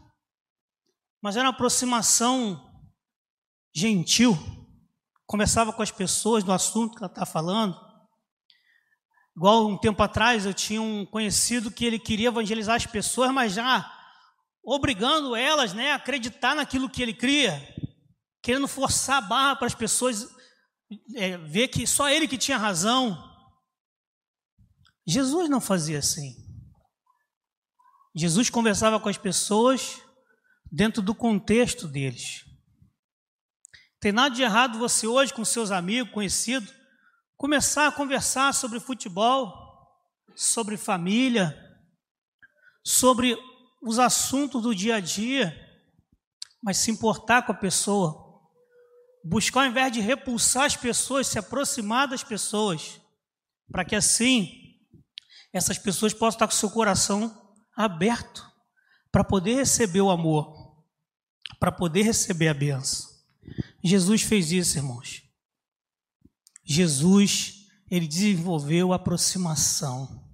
[1.20, 2.70] mas era uma aproximação
[3.74, 4.36] gentil
[5.32, 7.74] conversava com as pessoas do assunto que ela está falando.
[9.34, 13.54] Igual um tempo atrás eu tinha um conhecido que ele queria evangelizar as pessoas, mas
[13.54, 13.90] já
[14.62, 17.66] obrigando elas né, a acreditar naquilo que ele cria,
[18.42, 20.28] querendo forçar a barra para as pessoas
[21.14, 23.16] é, ver que só ele que tinha razão.
[25.06, 26.36] Jesus não fazia assim.
[28.14, 30.00] Jesus conversava com as pessoas
[30.70, 32.44] dentro do contexto deles.
[33.98, 36.74] Tem nada de errado você hoje com seus amigos, conhecidos,
[37.36, 39.52] começar a conversar sobre futebol,
[40.34, 41.56] sobre família,
[42.84, 43.38] sobre
[43.80, 45.56] os assuntos do dia a dia,
[46.62, 48.21] mas se importar com a pessoa,
[49.24, 53.00] buscar ao invés de repulsar as pessoas, se aproximar das pessoas,
[53.70, 54.78] para que assim
[55.52, 58.50] essas pessoas possam estar com seu coração aberto
[59.10, 60.84] para poder receber o amor,
[61.60, 63.10] para poder receber a benção.
[63.84, 65.22] Jesus fez isso, irmãos.
[66.64, 70.26] Jesus, ele desenvolveu aproximação,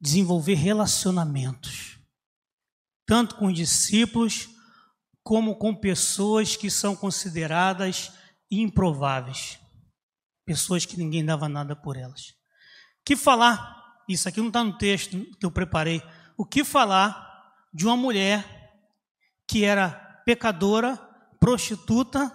[0.00, 1.98] desenvolver relacionamentos,
[3.06, 4.48] tanto com os discípulos,
[5.26, 8.12] como com pessoas que são consideradas
[8.48, 9.58] improváveis,
[10.44, 12.36] pessoas que ninguém dava nada por elas.
[13.04, 16.00] Que falar, isso aqui não está no texto que eu preparei,
[16.36, 18.78] o que falar de uma mulher
[19.48, 19.90] que era
[20.24, 20.96] pecadora,
[21.40, 22.30] prostituta,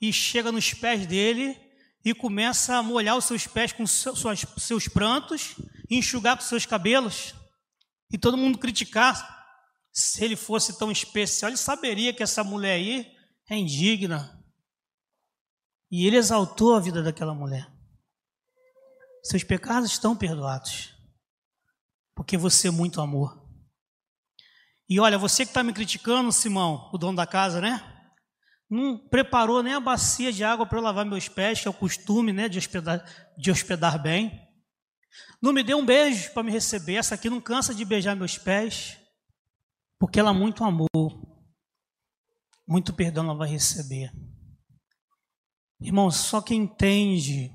[0.00, 1.56] e chega nos pés dele
[2.04, 5.54] e começa a molhar os seus pés com seus, prantos
[5.88, 7.36] enxugar com seus cabelos.
[8.10, 9.41] E todo mundo criticar
[9.92, 13.14] se ele fosse tão especial, ele saberia que essa mulher aí
[13.48, 14.42] é indigna.
[15.90, 17.70] E ele exaltou a vida daquela mulher.
[19.22, 20.94] Seus pecados estão perdoados,
[22.14, 23.46] porque você é muito amor.
[24.88, 27.88] E olha, você que está me criticando, Simão, o dono da casa, né?
[28.68, 31.74] Não preparou nem a bacia de água para eu lavar meus pés, que é o
[31.74, 33.04] costume, né, de hospedar,
[33.36, 34.32] de hospedar bem.
[35.42, 36.94] Não me deu um beijo para me receber.
[36.94, 39.01] Essa aqui não cansa de beijar meus pés
[40.02, 40.88] porque ela muito amou,
[42.66, 44.12] muito perdão ela vai receber.
[45.80, 47.52] Irmão, só quem entende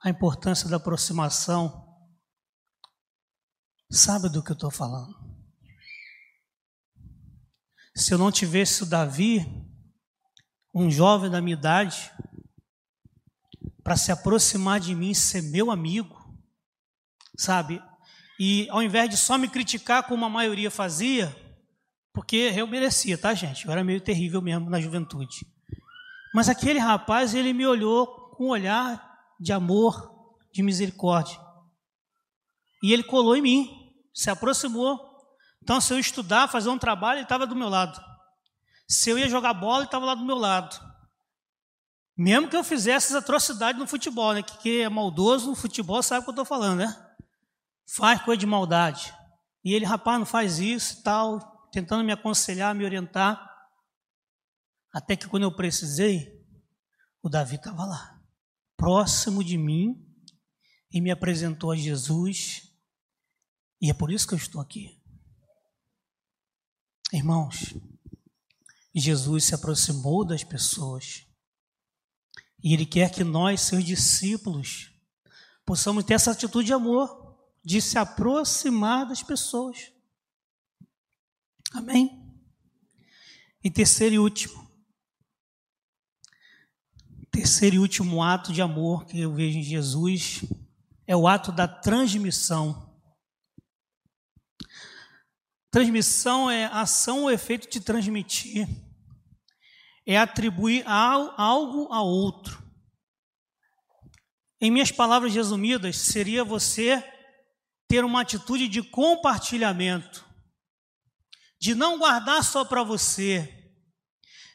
[0.00, 1.84] a importância da aproximação
[3.90, 5.12] sabe do que eu estou falando.
[7.96, 9.40] Se eu não tivesse o Davi,
[10.72, 12.12] um jovem da minha idade,
[13.82, 16.16] para se aproximar de mim, ser meu amigo,
[17.36, 17.82] sabe?
[18.38, 21.41] E ao invés de só me criticar como a maioria fazia,
[22.12, 23.64] porque eu merecia, tá, gente?
[23.64, 25.46] Eu era meio terrível mesmo na juventude.
[26.34, 30.10] Mas aquele rapaz, ele me olhou com um olhar de amor,
[30.52, 31.38] de misericórdia.
[32.82, 35.00] E ele colou em mim, se aproximou.
[35.62, 38.02] Então, se eu estudar, fazer um trabalho, ele estava do meu lado.
[38.86, 40.78] Se eu ia jogar bola, ele estava lá do meu lado.
[42.16, 44.42] Mesmo que eu fizesse atrocidades no futebol, né?
[44.42, 47.06] Que quem é maldoso no futebol sabe o que eu estou falando, né?
[47.86, 49.14] Faz coisa de maldade.
[49.64, 53.50] E ele, rapaz, não faz isso e tal tentando me aconselhar, me orientar.
[54.92, 56.46] Até que quando eu precisei,
[57.22, 58.22] o Davi estava lá,
[58.76, 60.06] próximo de mim,
[60.92, 62.70] e me apresentou a Jesus.
[63.80, 65.00] E é por isso que eu estou aqui.
[67.10, 67.74] Irmãos,
[68.94, 71.26] Jesus se aproximou das pessoas.
[72.62, 74.92] E Ele quer que nós, seus discípulos,
[75.64, 79.91] possamos ter essa atitude de amor, de se aproximar das pessoas.
[81.74, 82.22] Amém?
[83.64, 84.70] E terceiro e último.
[87.30, 90.44] Terceiro e último ato de amor que eu vejo em Jesus
[91.06, 92.90] é o ato da transmissão.
[95.70, 98.68] Transmissão é ação ou efeito de transmitir.
[100.04, 102.62] É atribuir algo a outro.
[104.60, 107.02] Em minhas palavras resumidas, seria você
[107.88, 110.31] ter uma atitude de compartilhamento
[111.62, 113.72] de não guardar só para você,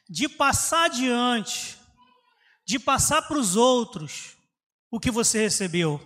[0.10, 1.78] de passar adiante,
[2.66, 4.36] de passar para os outros
[4.92, 6.02] o que você recebeu.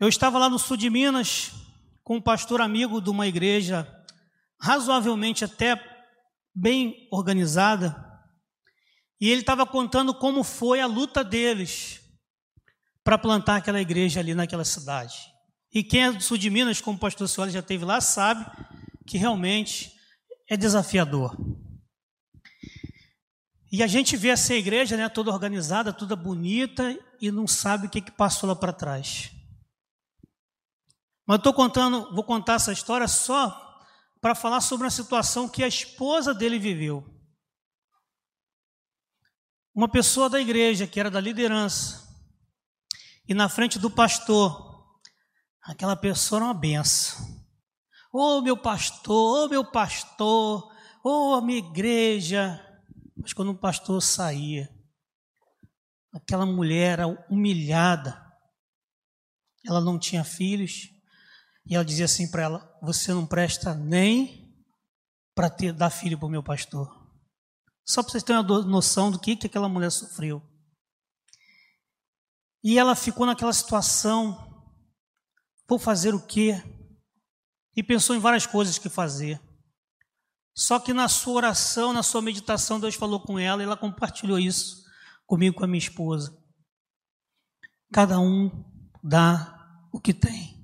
[0.00, 1.52] Eu estava lá no sul de Minas
[2.02, 3.88] com um pastor amigo de uma igreja
[4.60, 5.80] razoavelmente até
[6.52, 7.94] bem organizada,
[9.20, 12.00] e ele estava contando como foi a luta deles
[13.04, 15.29] para plantar aquela igreja ali naquela cidade.
[15.72, 18.44] E quem é do sul de Minas, como o pastor Soares já teve lá, sabe
[19.06, 19.92] que realmente
[20.48, 21.36] é desafiador.
[23.72, 27.90] E a gente vê essa igreja né, toda organizada, toda bonita, e não sabe o
[27.90, 29.30] que, que passou lá para trás.
[31.24, 33.68] Mas eu estou contando, vou contar essa história só
[34.20, 37.04] para falar sobre uma situação que a esposa dele viveu.
[39.72, 42.08] Uma pessoa da igreja, que era da liderança,
[43.28, 44.69] e na frente do pastor,
[45.70, 47.24] aquela pessoa era uma benção.
[48.12, 50.68] Ô oh, meu pastor, ô oh, meu pastor,
[51.04, 52.60] ô oh, minha igreja.
[53.16, 54.68] Mas quando o pastor saía,
[56.12, 58.20] aquela mulher era humilhada.
[59.64, 60.88] Ela não tinha filhos.
[61.64, 64.52] E ela dizia assim para ela: Você não presta nem
[65.34, 66.88] para dar filho para o meu pastor.
[67.86, 70.42] Só para vocês terem uma noção do que, que aquela mulher sofreu.
[72.64, 74.49] E ela ficou naquela situação:
[75.70, 76.62] Vou fazer o quê?
[77.76, 79.40] e pensou em várias coisas que fazer.
[80.54, 84.38] Só que na sua oração, na sua meditação, Deus falou com ela e ela compartilhou
[84.38, 84.84] isso
[85.26, 86.36] comigo, com a minha esposa.
[87.92, 88.50] Cada um
[89.02, 90.60] dá o que tem.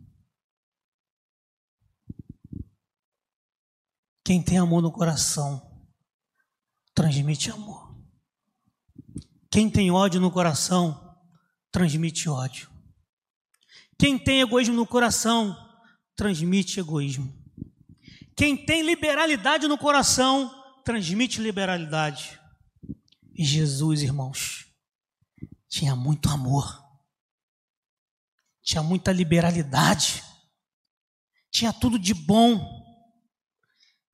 [4.24, 5.62] Quem tem amor no coração
[6.92, 7.96] transmite amor.
[9.50, 11.16] Quem tem ódio no coração
[11.70, 12.75] transmite ódio.
[13.98, 15.56] Quem tem egoísmo no coração
[16.14, 17.32] transmite egoísmo.
[18.36, 20.52] Quem tem liberalidade no coração
[20.84, 22.38] transmite liberalidade.
[23.34, 24.66] E Jesus, irmãos,
[25.68, 26.82] tinha muito amor,
[28.62, 30.22] tinha muita liberalidade,
[31.50, 32.84] tinha tudo de bom.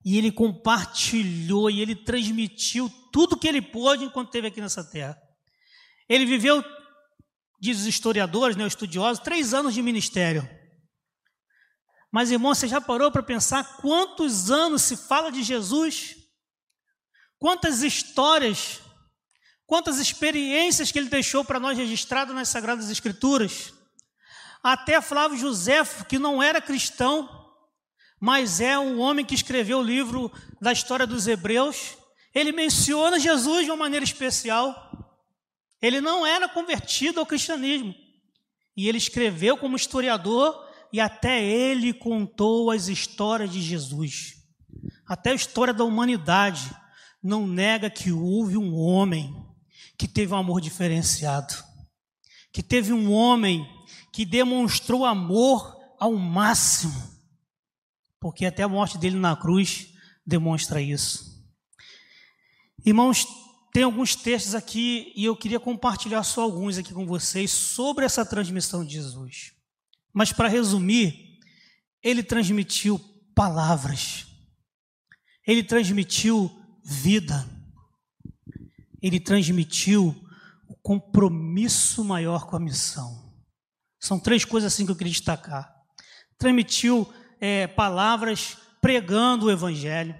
[0.05, 5.17] E ele compartilhou e ele transmitiu tudo que ele pôde enquanto esteve aqui nessa terra.
[6.09, 6.61] Ele viveu,
[7.63, 10.47] diz os historiadores, né, os estudiosos, três anos de ministério.
[12.11, 16.13] Mas, irmão, você já parou para pensar quantos anos se fala de Jesus?
[17.39, 18.81] Quantas histórias,
[19.65, 23.73] quantas experiências que ele deixou para nós registradas nas Sagradas Escrituras?
[24.61, 27.29] Até Flávio José, que não era cristão,
[28.19, 31.95] mas é um homem que escreveu o livro da história dos Hebreus.
[32.35, 35.02] Ele menciona Jesus de uma maneira especial.
[35.83, 37.93] Ele não era convertido ao cristianismo.
[38.75, 44.33] E ele escreveu como historiador e até ele contou as histórias de Jesus.
[45.05, 46.75] Até a história da humanidade
[47.21, 49.35] não nega que houve um homem
[49.97, 51.53] que teve um amor diferenciado,
[52.51, 53.67] que teve um homem
[54.11, 57.13] que demonstrou amor ao máximo
[58.23, 59.89] porque até a morte dele na cruz
[60.25, 61.45] demonstra isso.
[62.85, 63.27] Irmãos,
[63.73, 68.23] tem alguns textos aqui e eu queria compartilhar só alguns aqui com vocês sobre essa
[68.23, 69.51] transmissão de Jesus.
[70.13, 71.39] Mas para resumir,
[72.03, 72.99] ele transmitiu
[73.33, 74.27] palavras,
[75.47, 76.51] ele transmitiu
[76.85, 77.49] vida,
[79.01, 80.15] ele transmitiu
[80.69, 83.33] o compromisso maior com a missão.
[83.99, 85.73] São três coisas assim que eu queria destacar.
[86.37, 87.11] Transmitiu
[87.41, 90.15] é, palavras pregando o Evangelho,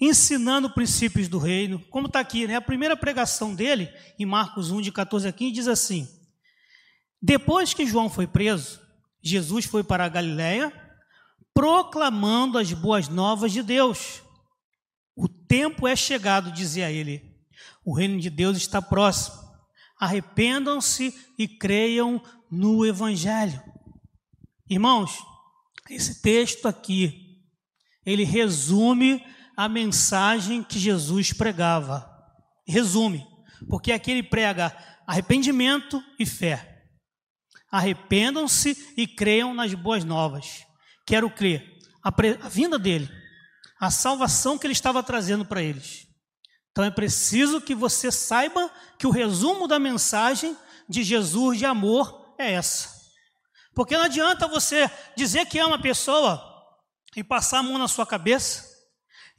[0.00, 2.56] ensinando princípios do reino, como está aqui, né?
[2.56, 6.08] A primeira pregação dele, em Marcos 1, de 14 a 15, diz assim:
[7.20, 8.80] Depois que João foi preso,
[9.22, 10.72] Jesus foi para a Galiléia,
[11.54, 14.22] proclamando as boas novas de Deus.
[15.14, 17.30] O tempo é chegado, dizia ele.
[17.84, 19.40] O reino de Deus está próximo.
[19.98, 23.62] Arrependam-se e creiam no Evangelho.
[24.68, 25.18] Irmãos,
[25.90, 27.40] esse texto aqui,
[28.04, 29.22] ele resume
[29.56, 32.08] a mensagem que Jesus pregava.
[32.66, 33.26] Resume,
[33.68, 34.76] porque aqui ele prega
[35.06, 36.84] arrependimento e fé.
[37.70, 40.64] Arrependam-se e creiam nas boas novas.
[41.06, 42.08] Quero crer a,
[42.44, 43.10] a vinda dele,
[43.80, 46.06] a salvação que ele estava trazendo para eles.
[46.70, 50.56] Então é preciso que você saiba que o resumo da mensagem
[50.88, 52.90] de Jesus de amor é essa.
[53.74, 56.42] Porque não adianta você dizer que ama a pessoa
[57.16, 58.71] e passar a mão na sua cabeça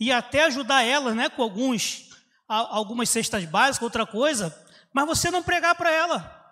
[0.03, 2.09] e até ajudar ela, né, com alguns
[2.45, 4.53] algumas cestas básicas, outra coisa,
[4.91, 6.43] mas você não pregar para ela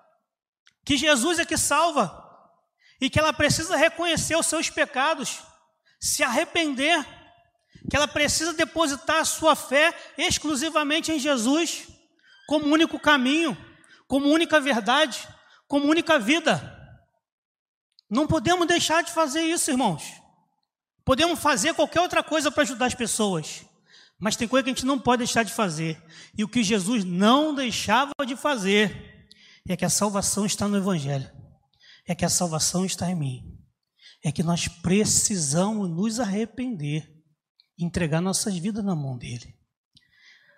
[0.85, 2.17] que Jesus é que salva
[2.99, 5.39] e que ela precisa reconhecer os seus pecados,
[5.99, 7.05] se arrepender,
[7.89, 11.87] que ela precisa depositar a sua fé exclusivamente em Jesus
[12.47, 13.55] como único caminho,
[14.07, 15.27] como única verdade,
[15.67, 16.55] como única vida.
[18.09, 20.20] Não podemos deixar de fazer isso, irmãos.
[21.03, 23.65] Podemos fazer qualquer outra coisa para ajudar as pessoas,
[24.19, 26.01] mas tem coisa que a gente não pode deixar de fazer.
[26.37, 29.27] E o que Jesus não deixava de fazer
[29.67, 31.29] é que a salvação está no Evangelho,
[32.07, 33.57] é que a salvação está em mim,
[34.23, 37.11] é que nós precisamos nos arrepender
[37.77, 39.55] e entregar nossas vidas na mão dele.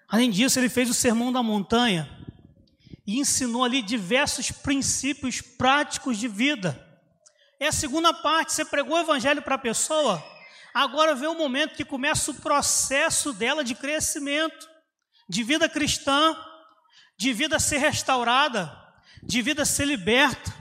[0.09, 2.09] Além disso, ele fez o sermão da montanha
[3.07, 6.89] e ensinou ali diversos princípios práticos de vida
[7.63, 10.21] é a segunda parte, você pregou o evangelho para a pessoa,
[10.73, 14.67] agora vem o momento que começa o processo dela de crescimento,
[15.29, 16.35] de vida cristã,
[17.17, 18.75] de vida ser restaurada,
[19.21, 20.53] de vida ser liberta.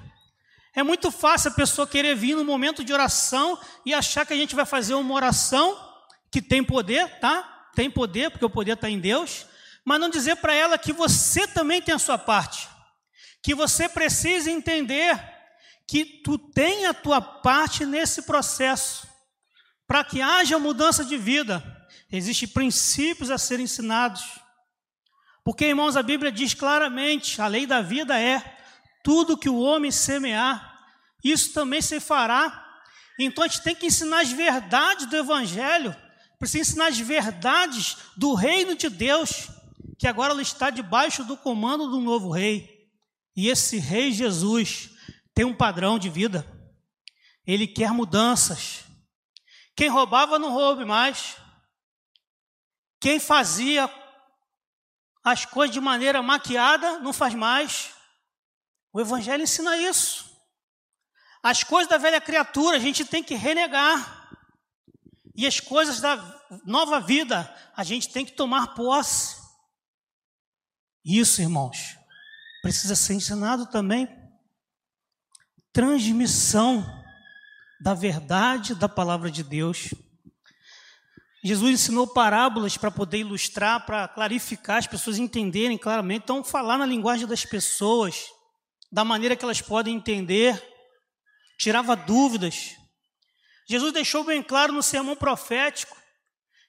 [0.75, 4.37] É muito fácil a pessoa querer vir no momento de oração e achar que a
[4.37, 5.79] gente vai fazer uma oração
[6.31, 7.71] que tem poder, tá?
[7.75, 9.47] Tem poder, porque o poder está em Deus,
[9.85, 12.69] mas não dizer para ela que você também tem a sua parte,
[13.43, 15.21] que você precisa entender
[15.87, 19.07] que tu tenha a tua parte nesse processo,
[19.87, 21.63] para que haja mudança de vida.
[22.11, 24.23] Existem princípios a serem ensinados.
[25.45, 28.59] Porque, irmãos, a Bíblia diz claramente: a lei da vida é
[29.03, 30.79] tudo que o homem semear,
[31.25, 32.61] isso também se fará.
[33.19, 35.95] Então a gente tem que ensinar as verdades do Evangelho,
[36.39, 39.49] precisa ensinar as verdades do reino de Deus,
[39.99, 42.89] que agora está debaixo do comando do novo rei.
[43.37, 44.91] E esse rei Jesus,
[45.35, 46.47] tem um padrão de vida.
[47.47, 48.85] Ele quer mudanças.
[49.75, 51.37] Quem roubava, não roube mais.
[53.01, 53.91] Quem fazia
[55.25, 57.93] as coisas de maneira maquiada não faz mais.
[58.93, 60.31] O Evangelho ensina isso.
[61.43, 64.31] As coisas da velha criatura a gente tem que renegar.
[65.35, 66.17] E as coisas da
[66.65, 69.41] nova vida a gente tem que tomar posse.
[71.05, 71.97] Isso, irmãos,
[72.61, 74.09] precisa ser ensinado também.
[75.73, 77.02] Transmissão
[77.83, 79.93] da verdade da palavra de Deus.
[81.43, 86.23] Jesus ensinou parábolas para poder ilustrar, para clarificar, as pessoas entenderem claramente.
[86.23, 88.27] Então, falar na linguagem das pessoas,
[88.91, 90.63] da maneira que elas podem entender,
[91.59, 92.77] tirava dúvidas.
[93.69, 95.97] Jesus deixou bem claro no sermão profético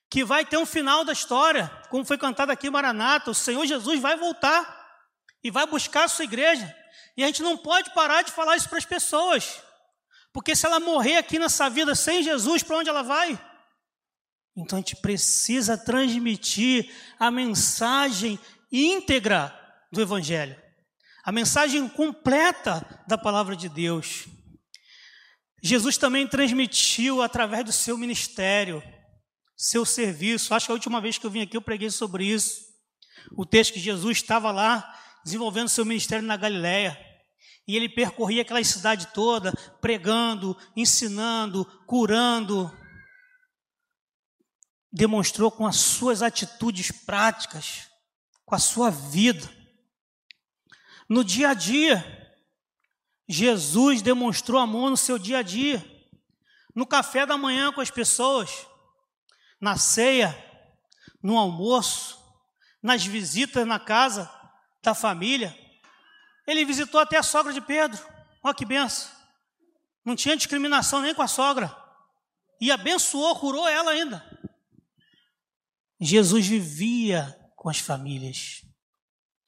[0.10, 3.68] que vai ter um final da história, como foi cantado aqui em Maranata, o Senhor
[3.68, 4.82] Jesus vai voltar
[5.44, 6.76] e vai buscar a sua igreja.
[7.16, 9.62] E a gente não pode parar de falar isso para as pessoas,
[10.34, 13.40] porque se ela morrer aqui nessa vida sem Jesus, para onde ela vai?
[14.58, 18.40] Então a gente precisa transmitir a mensagem
[18.72, 19.58] íntegra
[19.92, 20.60] do Evangelho,
[21.24, 24.26] a mensagem completa da palavra de Deus.
[25.62, 28.84] Jesus também transmitiu através do seu ministério,
[29.56, 30.54] seu serviço.
[30.54, 32.62] Acho que a última vez que eu vim aqui eu preguei sobre isso.
[33.38, 37.00] O texto que Jesus estava lá desenvolvendo seu ministério na Galiléia.
[37.68, 42.72] E ele percorria aquela cidade toda, pregando, ensinando, curando.
[44.92, 47.90] Demonstrou com as suas atitudes práticas,
[48.46, 49.50] com a sua vida.
[51.08, 52.24] No dia a dia,
[53.28, 55.84] Jesus demonstrou amor no seu dia a dia,
[56.76, 58.68] no café da manhã com as pessoas,
[59.60, 60.38] na ceia,
[61.22, 62.22] no almoço,
[62.82, 64.30] nas visitas na casa
[64.84, 65.58] da família.
[66.46, 68.02] Ele visitou até a sogra de Pedro.
[68.44, 69.10] Olha que benção.
[70.04, 71.76] Não tinha discriminação nem com a sogra.
[72.60, 74.24] E abençoou, curou ela ainda.
[76.00, 78.62] Jesus vivia com as famílias.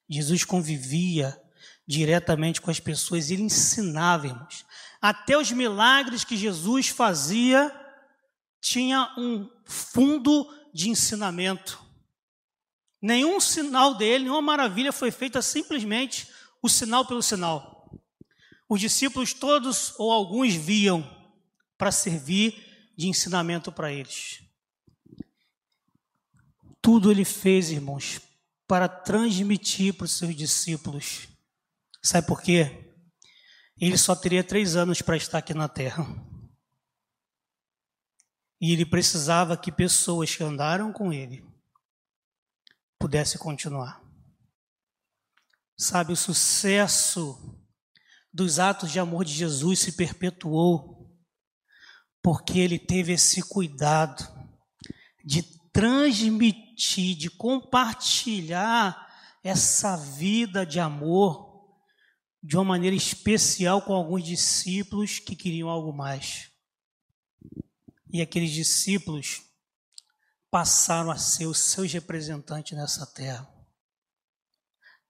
[0.10, 1.42] Jesus convivia
[1.88, 4.66] diretamente com as pessoas, ele ensinava, irmãos.
[5.02, 7.74] Até os milagres que Jesus fazia
[8.62, 11.84] tinha um fundo de ensinamento.
[13.02, 16.28] Nenhum sinal dele, nenhuma maravilha foi feita simplesmente
[16.66, 17.90] o sinal pelo sinal.
[18.68, 21.04] Os discípulos todos ou alguns viam
[21.78, 24.42] para servir de ensinamento para eles.
[26.82, 28.20] Tudo ele fez, irmãos,
[28.68, 31.28] para transmitir para os seus discípulos
[32.06, 32.94] Sabe por quê?
[33.82, 36.06] Ele só teria três anos para estar aqui na terra.
[38.62, 41.44] E ele precisava que pessoas que andaram com ele
[43.00, 44.05] pudessem continuar.
[45.78, 47.60] Sabe, o sucesso
[48.32, 50.96] dos atos de amor de Jesus se perpetuou
[52.22, 54.28] porque ele teve esse cuidado
[55.24, 59.06] de transmitir, de compartilhar
[59.44, 61.46] essa vida de amor
[62.42, 66.50] de uma maneira especial com alguns discípulos que queriam algo mais.
[68.12, 69.44] E aqueles discípulos
[70.50, 73.55] passaram a ser os seus representantes nessa terra.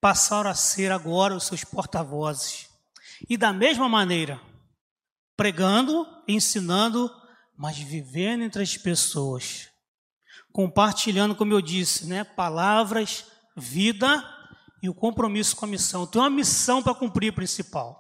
[0.06, 2.70] Passaram a ser agora os seus porta-vozes.
[3.28, 4.40] E da mesma maneira,
[5.36, 7.10] pregando, ensinando,
[7.58, 9.68] mas vivendo entre as pessoas,
[10.54, 13.26] compartilhando, como eu disse, né, palavras,
[13.58, 14.24] vida
[14.80, 16.06] e o compromisso com a missão.
[16.06, 18.00] Tem uma missão para cumprir principal.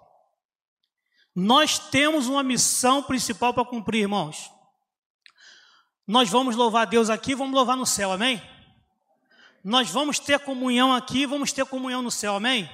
[1.36, 4.51] Nós temos uma missão principal para cumprir, irmãos.
[6.06, 8.39] Nós vamos louvar Deus aqui, vamos louvar no céu, amém?
[9.66, 12.70] Nós vamos ter comunhão aqui, vamos ter comunhão no céu, amém?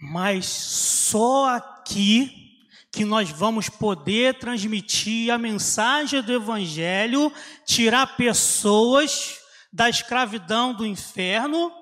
[0.00, 2.60] Mas só aqui
[2.92, 7.32] que nós vamos poder transmitir a mensagem do Evangelho,
[7.66, 9.40] tirar pessoas
[9.72, 11.72] da escravidão do inferno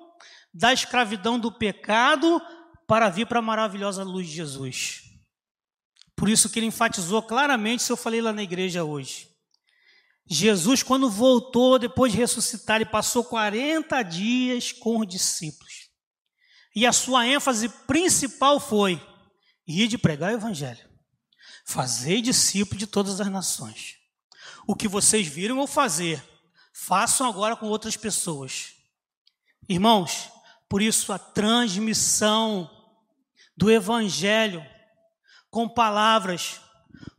[0.53, 2.41] da escravidão do pecado
[2.85, 5.03] para vir para a maravilhosa luz de Jesus.
[6.15, 9.30] Por isso que ele enfatizou claramente, isso eu falei lá na igreja hoje.
[10.29, 15.89] Jesus, quando voltou, depois de ressuscitar, ele passou 40 dias com os discípulos.
[16.75, 19.01] E a sua ênfase principal foi
[19.67, 20.89] ir de pregar o evangelho.
[21.65, 23.97] Fazer discípulo de todas as nações.
[24.65, 26.23] O que vocês viram eu fazer,
[26.73, 28.73] façam agora com outras pessoas.
[29.67, 30.29] Irmãos,
[30.69, 32.69] por isso, a transmissão
[33.57, 34.65] do Evangelho
[35.49, 36.61] com palavras,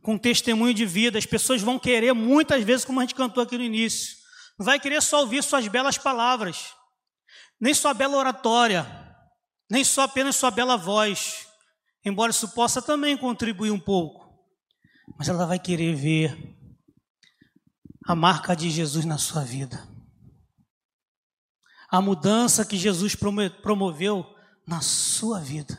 [0.03, 3.57] com testemunho de vida, as pessoas vão querer muitas vezes, como a gente cantou aqui
[3.57, 4.17] no início,
[4.59, 6.73] não vai querer só ouvir suas belas palavras,
[7.59, 8.85] nem sua bela oratória,
[9.71, 11.47] nem só apenas sua bela voz,
[12.05, 14.29] embora isso possa também contribuir um pouco,
[15.17, 16.37] mas ela vai querer ver
[18.05, 19.87] a marca de Jesus na sua vida.
[21.89, 24.25] a mudança que Jesus promoveu
[24.65, 25.77] na sua vida,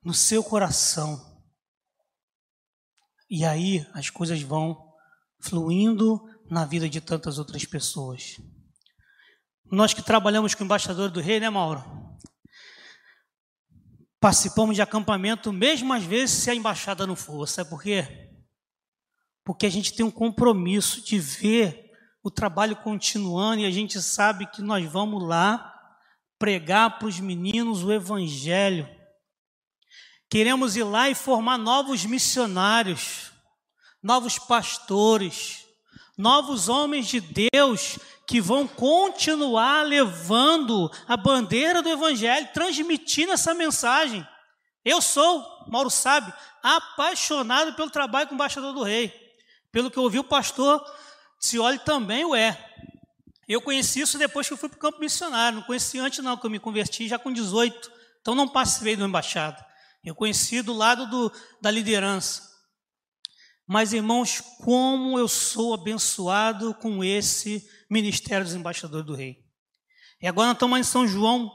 [0.00, 1.31] no seu coração.
[3.34, 4.92] E aí as coisas vão
[5.40, 6.20] fluindo
[6.50, 8.38] na vida de tantas outras pessoas.
[9.64, 11.82] Nós que trabalhamos com o embaixador do rei, né, Mauro?
[14.20, 17.48] Participamos de acampamento, mesmo às vezes se a embaixada não for.
[17.48, 18.28] Sabe por quê?
[19.42, 21.90] Porque a gente tem um compromisso de ver
[22.22, 25.72] o trabalho continuando e a gente sabe que nós vamos lá
[26.38, 28.86] pregar para os meninos o evangelho.
[30.32, 33.30] Queremos ir lá e formar novos missionários,
[34.02, 35.66] novos pastores,
[36.16, 44.26] novos homens de Deus que vão continuar levando a bandeira do Evangelho, transmitindo essa mensagem.
[44.82, 49.12] Eu sou, Mauro sabe, apaixonado pelo trabalho com o embaixador do rei.
[49.70, 50.82] Pelo que eu ouvi o pastor
[51.38, 52.58] Cioli também o é.
[53.46, 55.58] Eu conheci isso depois que eu fui para o campo missionário.
[55.58, 57.92] Não conheci antes, não, que eu me converti já com 18.
[58.22, 59.71] Então não participei do embaixada.
[60.04, 62.42] Eu conheci do lado do, da liderança.
[63.66, 69.44] Mas, irmãos, como eu sou abençoado com esse ministério dos embaixadores do rei.
[70.20, 71.50] E agora nós estamos em São João,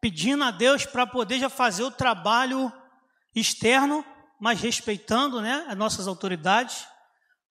[0.00, 2.72] pedindo a Deus para poder já fazer o trabalho
[3.34, 4.04] externo,
[4.40, 6.86] mas respeitando né, as nossas autoridades,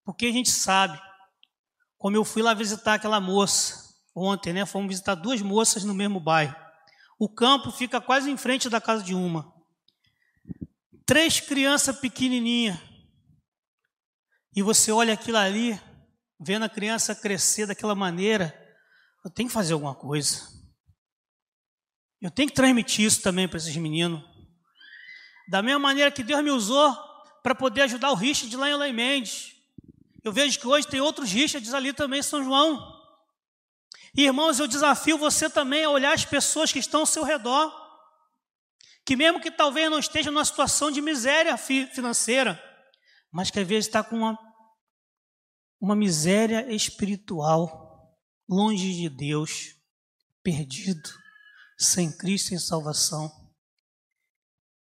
[0.05, 0.99] porque a gente sabe,
[1.97, 4.65] como eu fui lá visitar aquela moça ontem, né?
[4.65, 6.55] Fomos visitar duas moças no mesmo bairro.
[7.19, 9.53] O campo fica quase em frente da casa de uma.
[11.07, 12.77] Três crianças pequenininhas.
[14.53, 15.79] E você olha aquilo ali,
[16.39, 18.53] vendo a criança crescer daquela maneira,
[19.23, 20.41] eu tenho que fazer alguma coisa.
[22.21, 24.21] Eu tenho que transmitir isso também para esses meninos.
[25.47, 26.93] Da mesma maneira que Deus me usou
[27.41, 29.53] para poder ajudar o Richard lá em Alain Mendes.
[30.23, 32.97] Eu vejo que hoje tem outros Richards ali também em São João.
[34.13, 37.86] Irmãos, eu desafio você também a olhar as pessoas que estão ao seu redor.
[39.07, 42.61] Que mesmo que talvez não esteja numa situação de miséria financeira,
[43.31, 44.37] mas que às vezes está com uma
[45.79, 48.17] uma miséria espiritual,
[48.49, 49.75] longe de Deus,
[50.43, 51.09] perdido,
[51.77, 53.31] sem Cristo em salvação.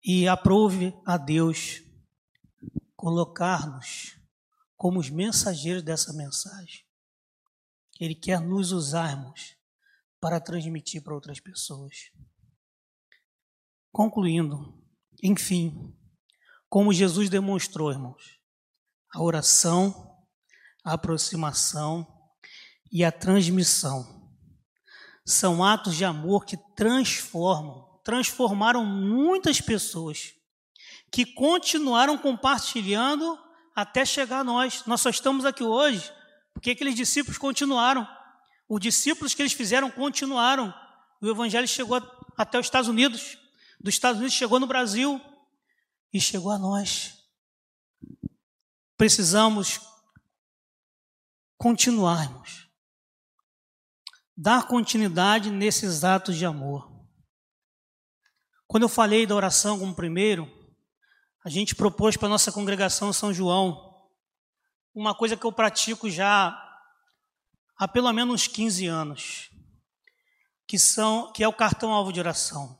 [0.03, 1.83] E aprove a Deus
[2.97, 4.17] colocar-nos
[4.77, 6.87] como os mensageiros dessa mensagem.
[8.01, 9.57] Ele quer nos usarmos
[10.21, 12.11] para transmitir para outras pessoas.
[13.93, 14.75] Concluindo,
[15.23, 15.95] enfim,
[16.69, 18.39] como Jesus demonstrou, irmãos,
[19.15, 20.09] a oração
[20.89, 22.07] a aproximação
[22.91, 24.27] e a transmissão.
[25.25, 30.33] São atos de amor que transformam, transformaram muitas pessoas,
[31.13, 33.39] que continuaram compartilhando
[33.77, 34.85] até chegar a nós.
[34.87, 36.11] Nós só estamos aqui hoje
[36.55, 38.09] porque aqueles discípulos continuaram.
[38.69, 40.75] Os discípulos que eles fizeram continuaram.
[41.21, 42.01] O evangelho chegou
[42.37, 43.38] até os Estados Unidos,
[43.81, 45.21] dos Estados Unidos chegou no Brasil
[46.13, 47.19] e chegou a nós.
[48.97, 49.81] Precisamos
[51.57, 52.69] continuarmos.
[54.37, 56.89] Dar continuidade nesses atos de amor.
[58.67, 60.49] Quando eu falei da oração como primeiro,
[61.45, 63.89] a gente propôs para a nossa congregação São João
[64.95, 66.65] uma coisa que eu pratico já
[67.79, 69.51] há pelo menos uns 15 anos,
[70.67, 72.79] que, são, que é o cartão alvo de oração.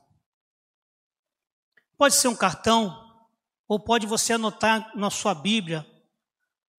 [1.99, 2.97] Pode ser um cartão,
[3.67, 5.85] ou pode você anotar na sua Bíblia,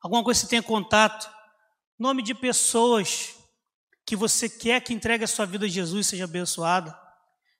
[0.01, 1.31] alguma coisa que você tenha contato,
[1.99, 3.37] nome de pessoas
[4.07, 6.99] que você quer que entregue a sua vida a Jesus seja abençoada.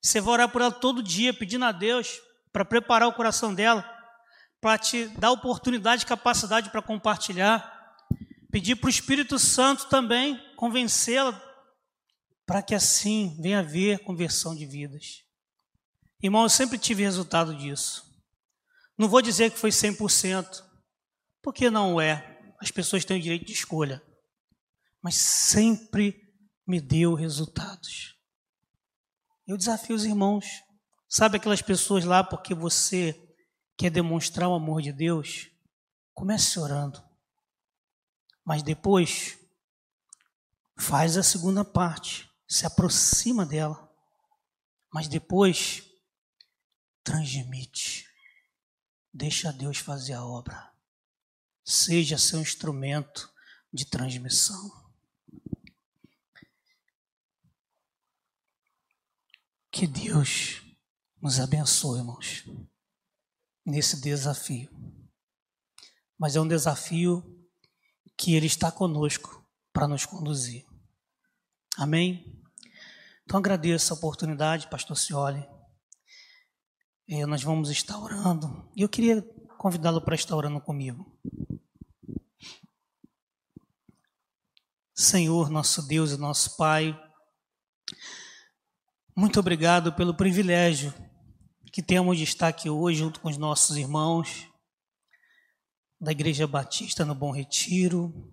[0.01, 2.19] Você vai orar por ela todo dia, pedindo a Deus
[2.51, 3.85] para preparar o coração dela,
[4.59, 7.95] para te dar oportunidade e capacidade para compartilhar.
[8.51, 11.39] Pedir para o Espírito Santo também convencê-la,
[12.47, 15.29] para que assim venha haver conversão de vidas.
[16.23, 18.05] Irmão, eu sempre tive resultado disso.
[18.99, 20.63] Não vou dizer que foi 100%,
[21.43, 22.39] porque não é.
[22.61, 24.03] As pessoas têm o direito de escolha
[25.03, 26.15] mas sempre
[26.67, 28.17] me deu resultados.
[29.47, 30.47] Eu desafio os irmãos.
[31.09, 33.19] Sabe aquelas pessoas lá porque você
[33.77, 35.49] quer demonstrar o amor de Deus?
[36.15, 37.03] Comece orando.
[38.45, 39.39] Mas depois,
[40.79, 42.31] faz a segunda parte.
[42.47, 43.89] Se aproxima dela.
[44.93, 45.83] Mas depois,
[47.03, 48.09] transmite.
[49.13, 50.73] Deixa Deus fazer a obra.
[51.65, 53.33] Seja seu instrumento
[53.73, 54.71] de transmissão.
[59.71, 60.63] Que Deus
[61.21, 62.45] nos abençoe, irmãos,
[63.65, 64.69] nesse desafio.
[66.19, 67.25] Mas é um desafio
[68.17, 70.67] que Ele está conosco para nos conduzir.
[71.77, 72.43] Amém?
[73.25, 75.49] Então agradeço a oportunidade, pastor Cioli.
[77.13, 78.71] É, nós vamos estar orando.
[78.77, 79.21] E eu queria
[79.59, 81.19] convidá-lo para estar orando comigo.
[84.95, 86.97] Senhor, nosso Deus e nosso Pai,
[89.17, 90.95] muito obrigado pelo privilégio
[91.73, 94.47] que temos de estar aqui hoje junto com os nossos irmãos
[96.01, 98.33] da Igreja Batista no Bom Retiro,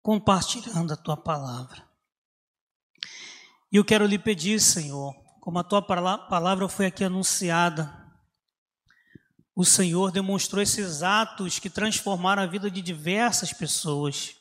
[0.00, 1.90] compartilhando a tua palavra.
[3.72, 7.94] E eu quero lhe pedir, Senhor, como a tua palavra foi aqui anunciada,
[9.54, 14.36] o Senhor demonstrou esses atos que transformaram a vida de diversas pessoas.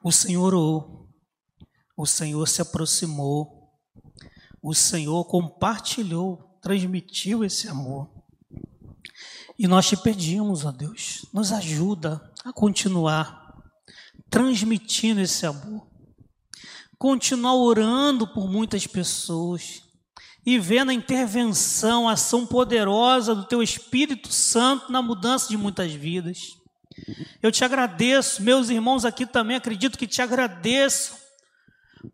[0.00, 1.08] O Senhor orou,
[1.96, 3.72] o Senhor se aproximou,
[4.62, 8.08] o Senhor compartilhou, transmitiu esse amor.
[9.58, 13.52] E nós te pedimos, ó Deus, nos ajuda a continuar
[14.30, 15.90] transmitindo esse amor,
[17.02, 19.82] continuar orando por muitas pessoas
[20.46, 25.92] e vendo a intervenção, a ação poderosa do Teu Espírito Santo na mudança de muitas
[25.92, 26.38] vidas.
[27.42, 31.16] Eu te agradeço, meus irmãos aqui também acredito que te agradeço,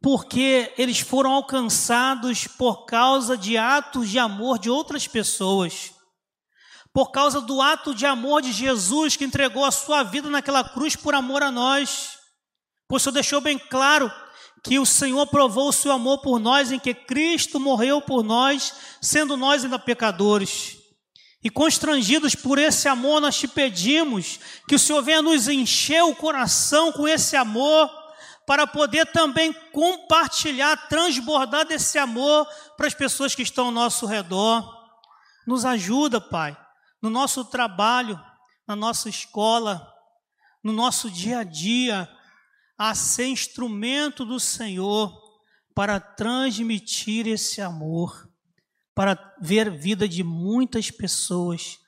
[0.01, 5.93] porque eles foram alcançados por causa de atos de amor de outras pessoas,
[6.95, 10.97] por causa do ato de amor de Jesus que entregou a sua vida naquela cruz
[10.97, 12.17] por amor a nós.
[12.89, 14.11] Pois o Senhor deixou bem claro
[14.65, 18.75] que o Senhor provou o seu amor por nós em que Cristo morreu por nós,
[19.01, 20.77] sendo nós ainda pecadores.
[21.43, 26.15] E constrangidos por esse amor, nós te pedimos que o Senhor venha nos encher o
[26.15, 27.89] coração com esse amor,
[28.49, 32.49] para poder também compartilhar, transbordar desse amor
[32.79, 34.75] para as pessoas que estão ao nosso redor.
[35.47, 36.57] Nos ajuda, Pai,
[37.03, 38.19] no nosso trabalho,
[38.67, 39.87] na nossa escola,
[40.65, 42.09] no nosso dia a dia,
[42.79, 45.13] a ser instrumento do Senhor
[45.75, 48.29] para transmitir esse amor
[48.99, 51.79] para ver a vida de muitas pessoas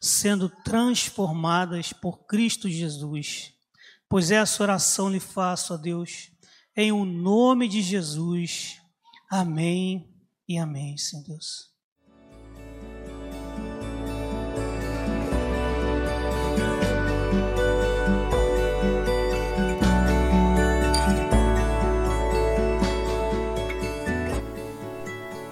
[0.00, 3.52] sendo transformadas por Cristo Jesus.
[4.08, 6.30] Pois essa oração lhe faço, ó Deus,
[6.76, 8.76] em o nome de Jesus.
[9.28, 10.14] Amém
[10.48, 11.69] e amém, Senhor Deus.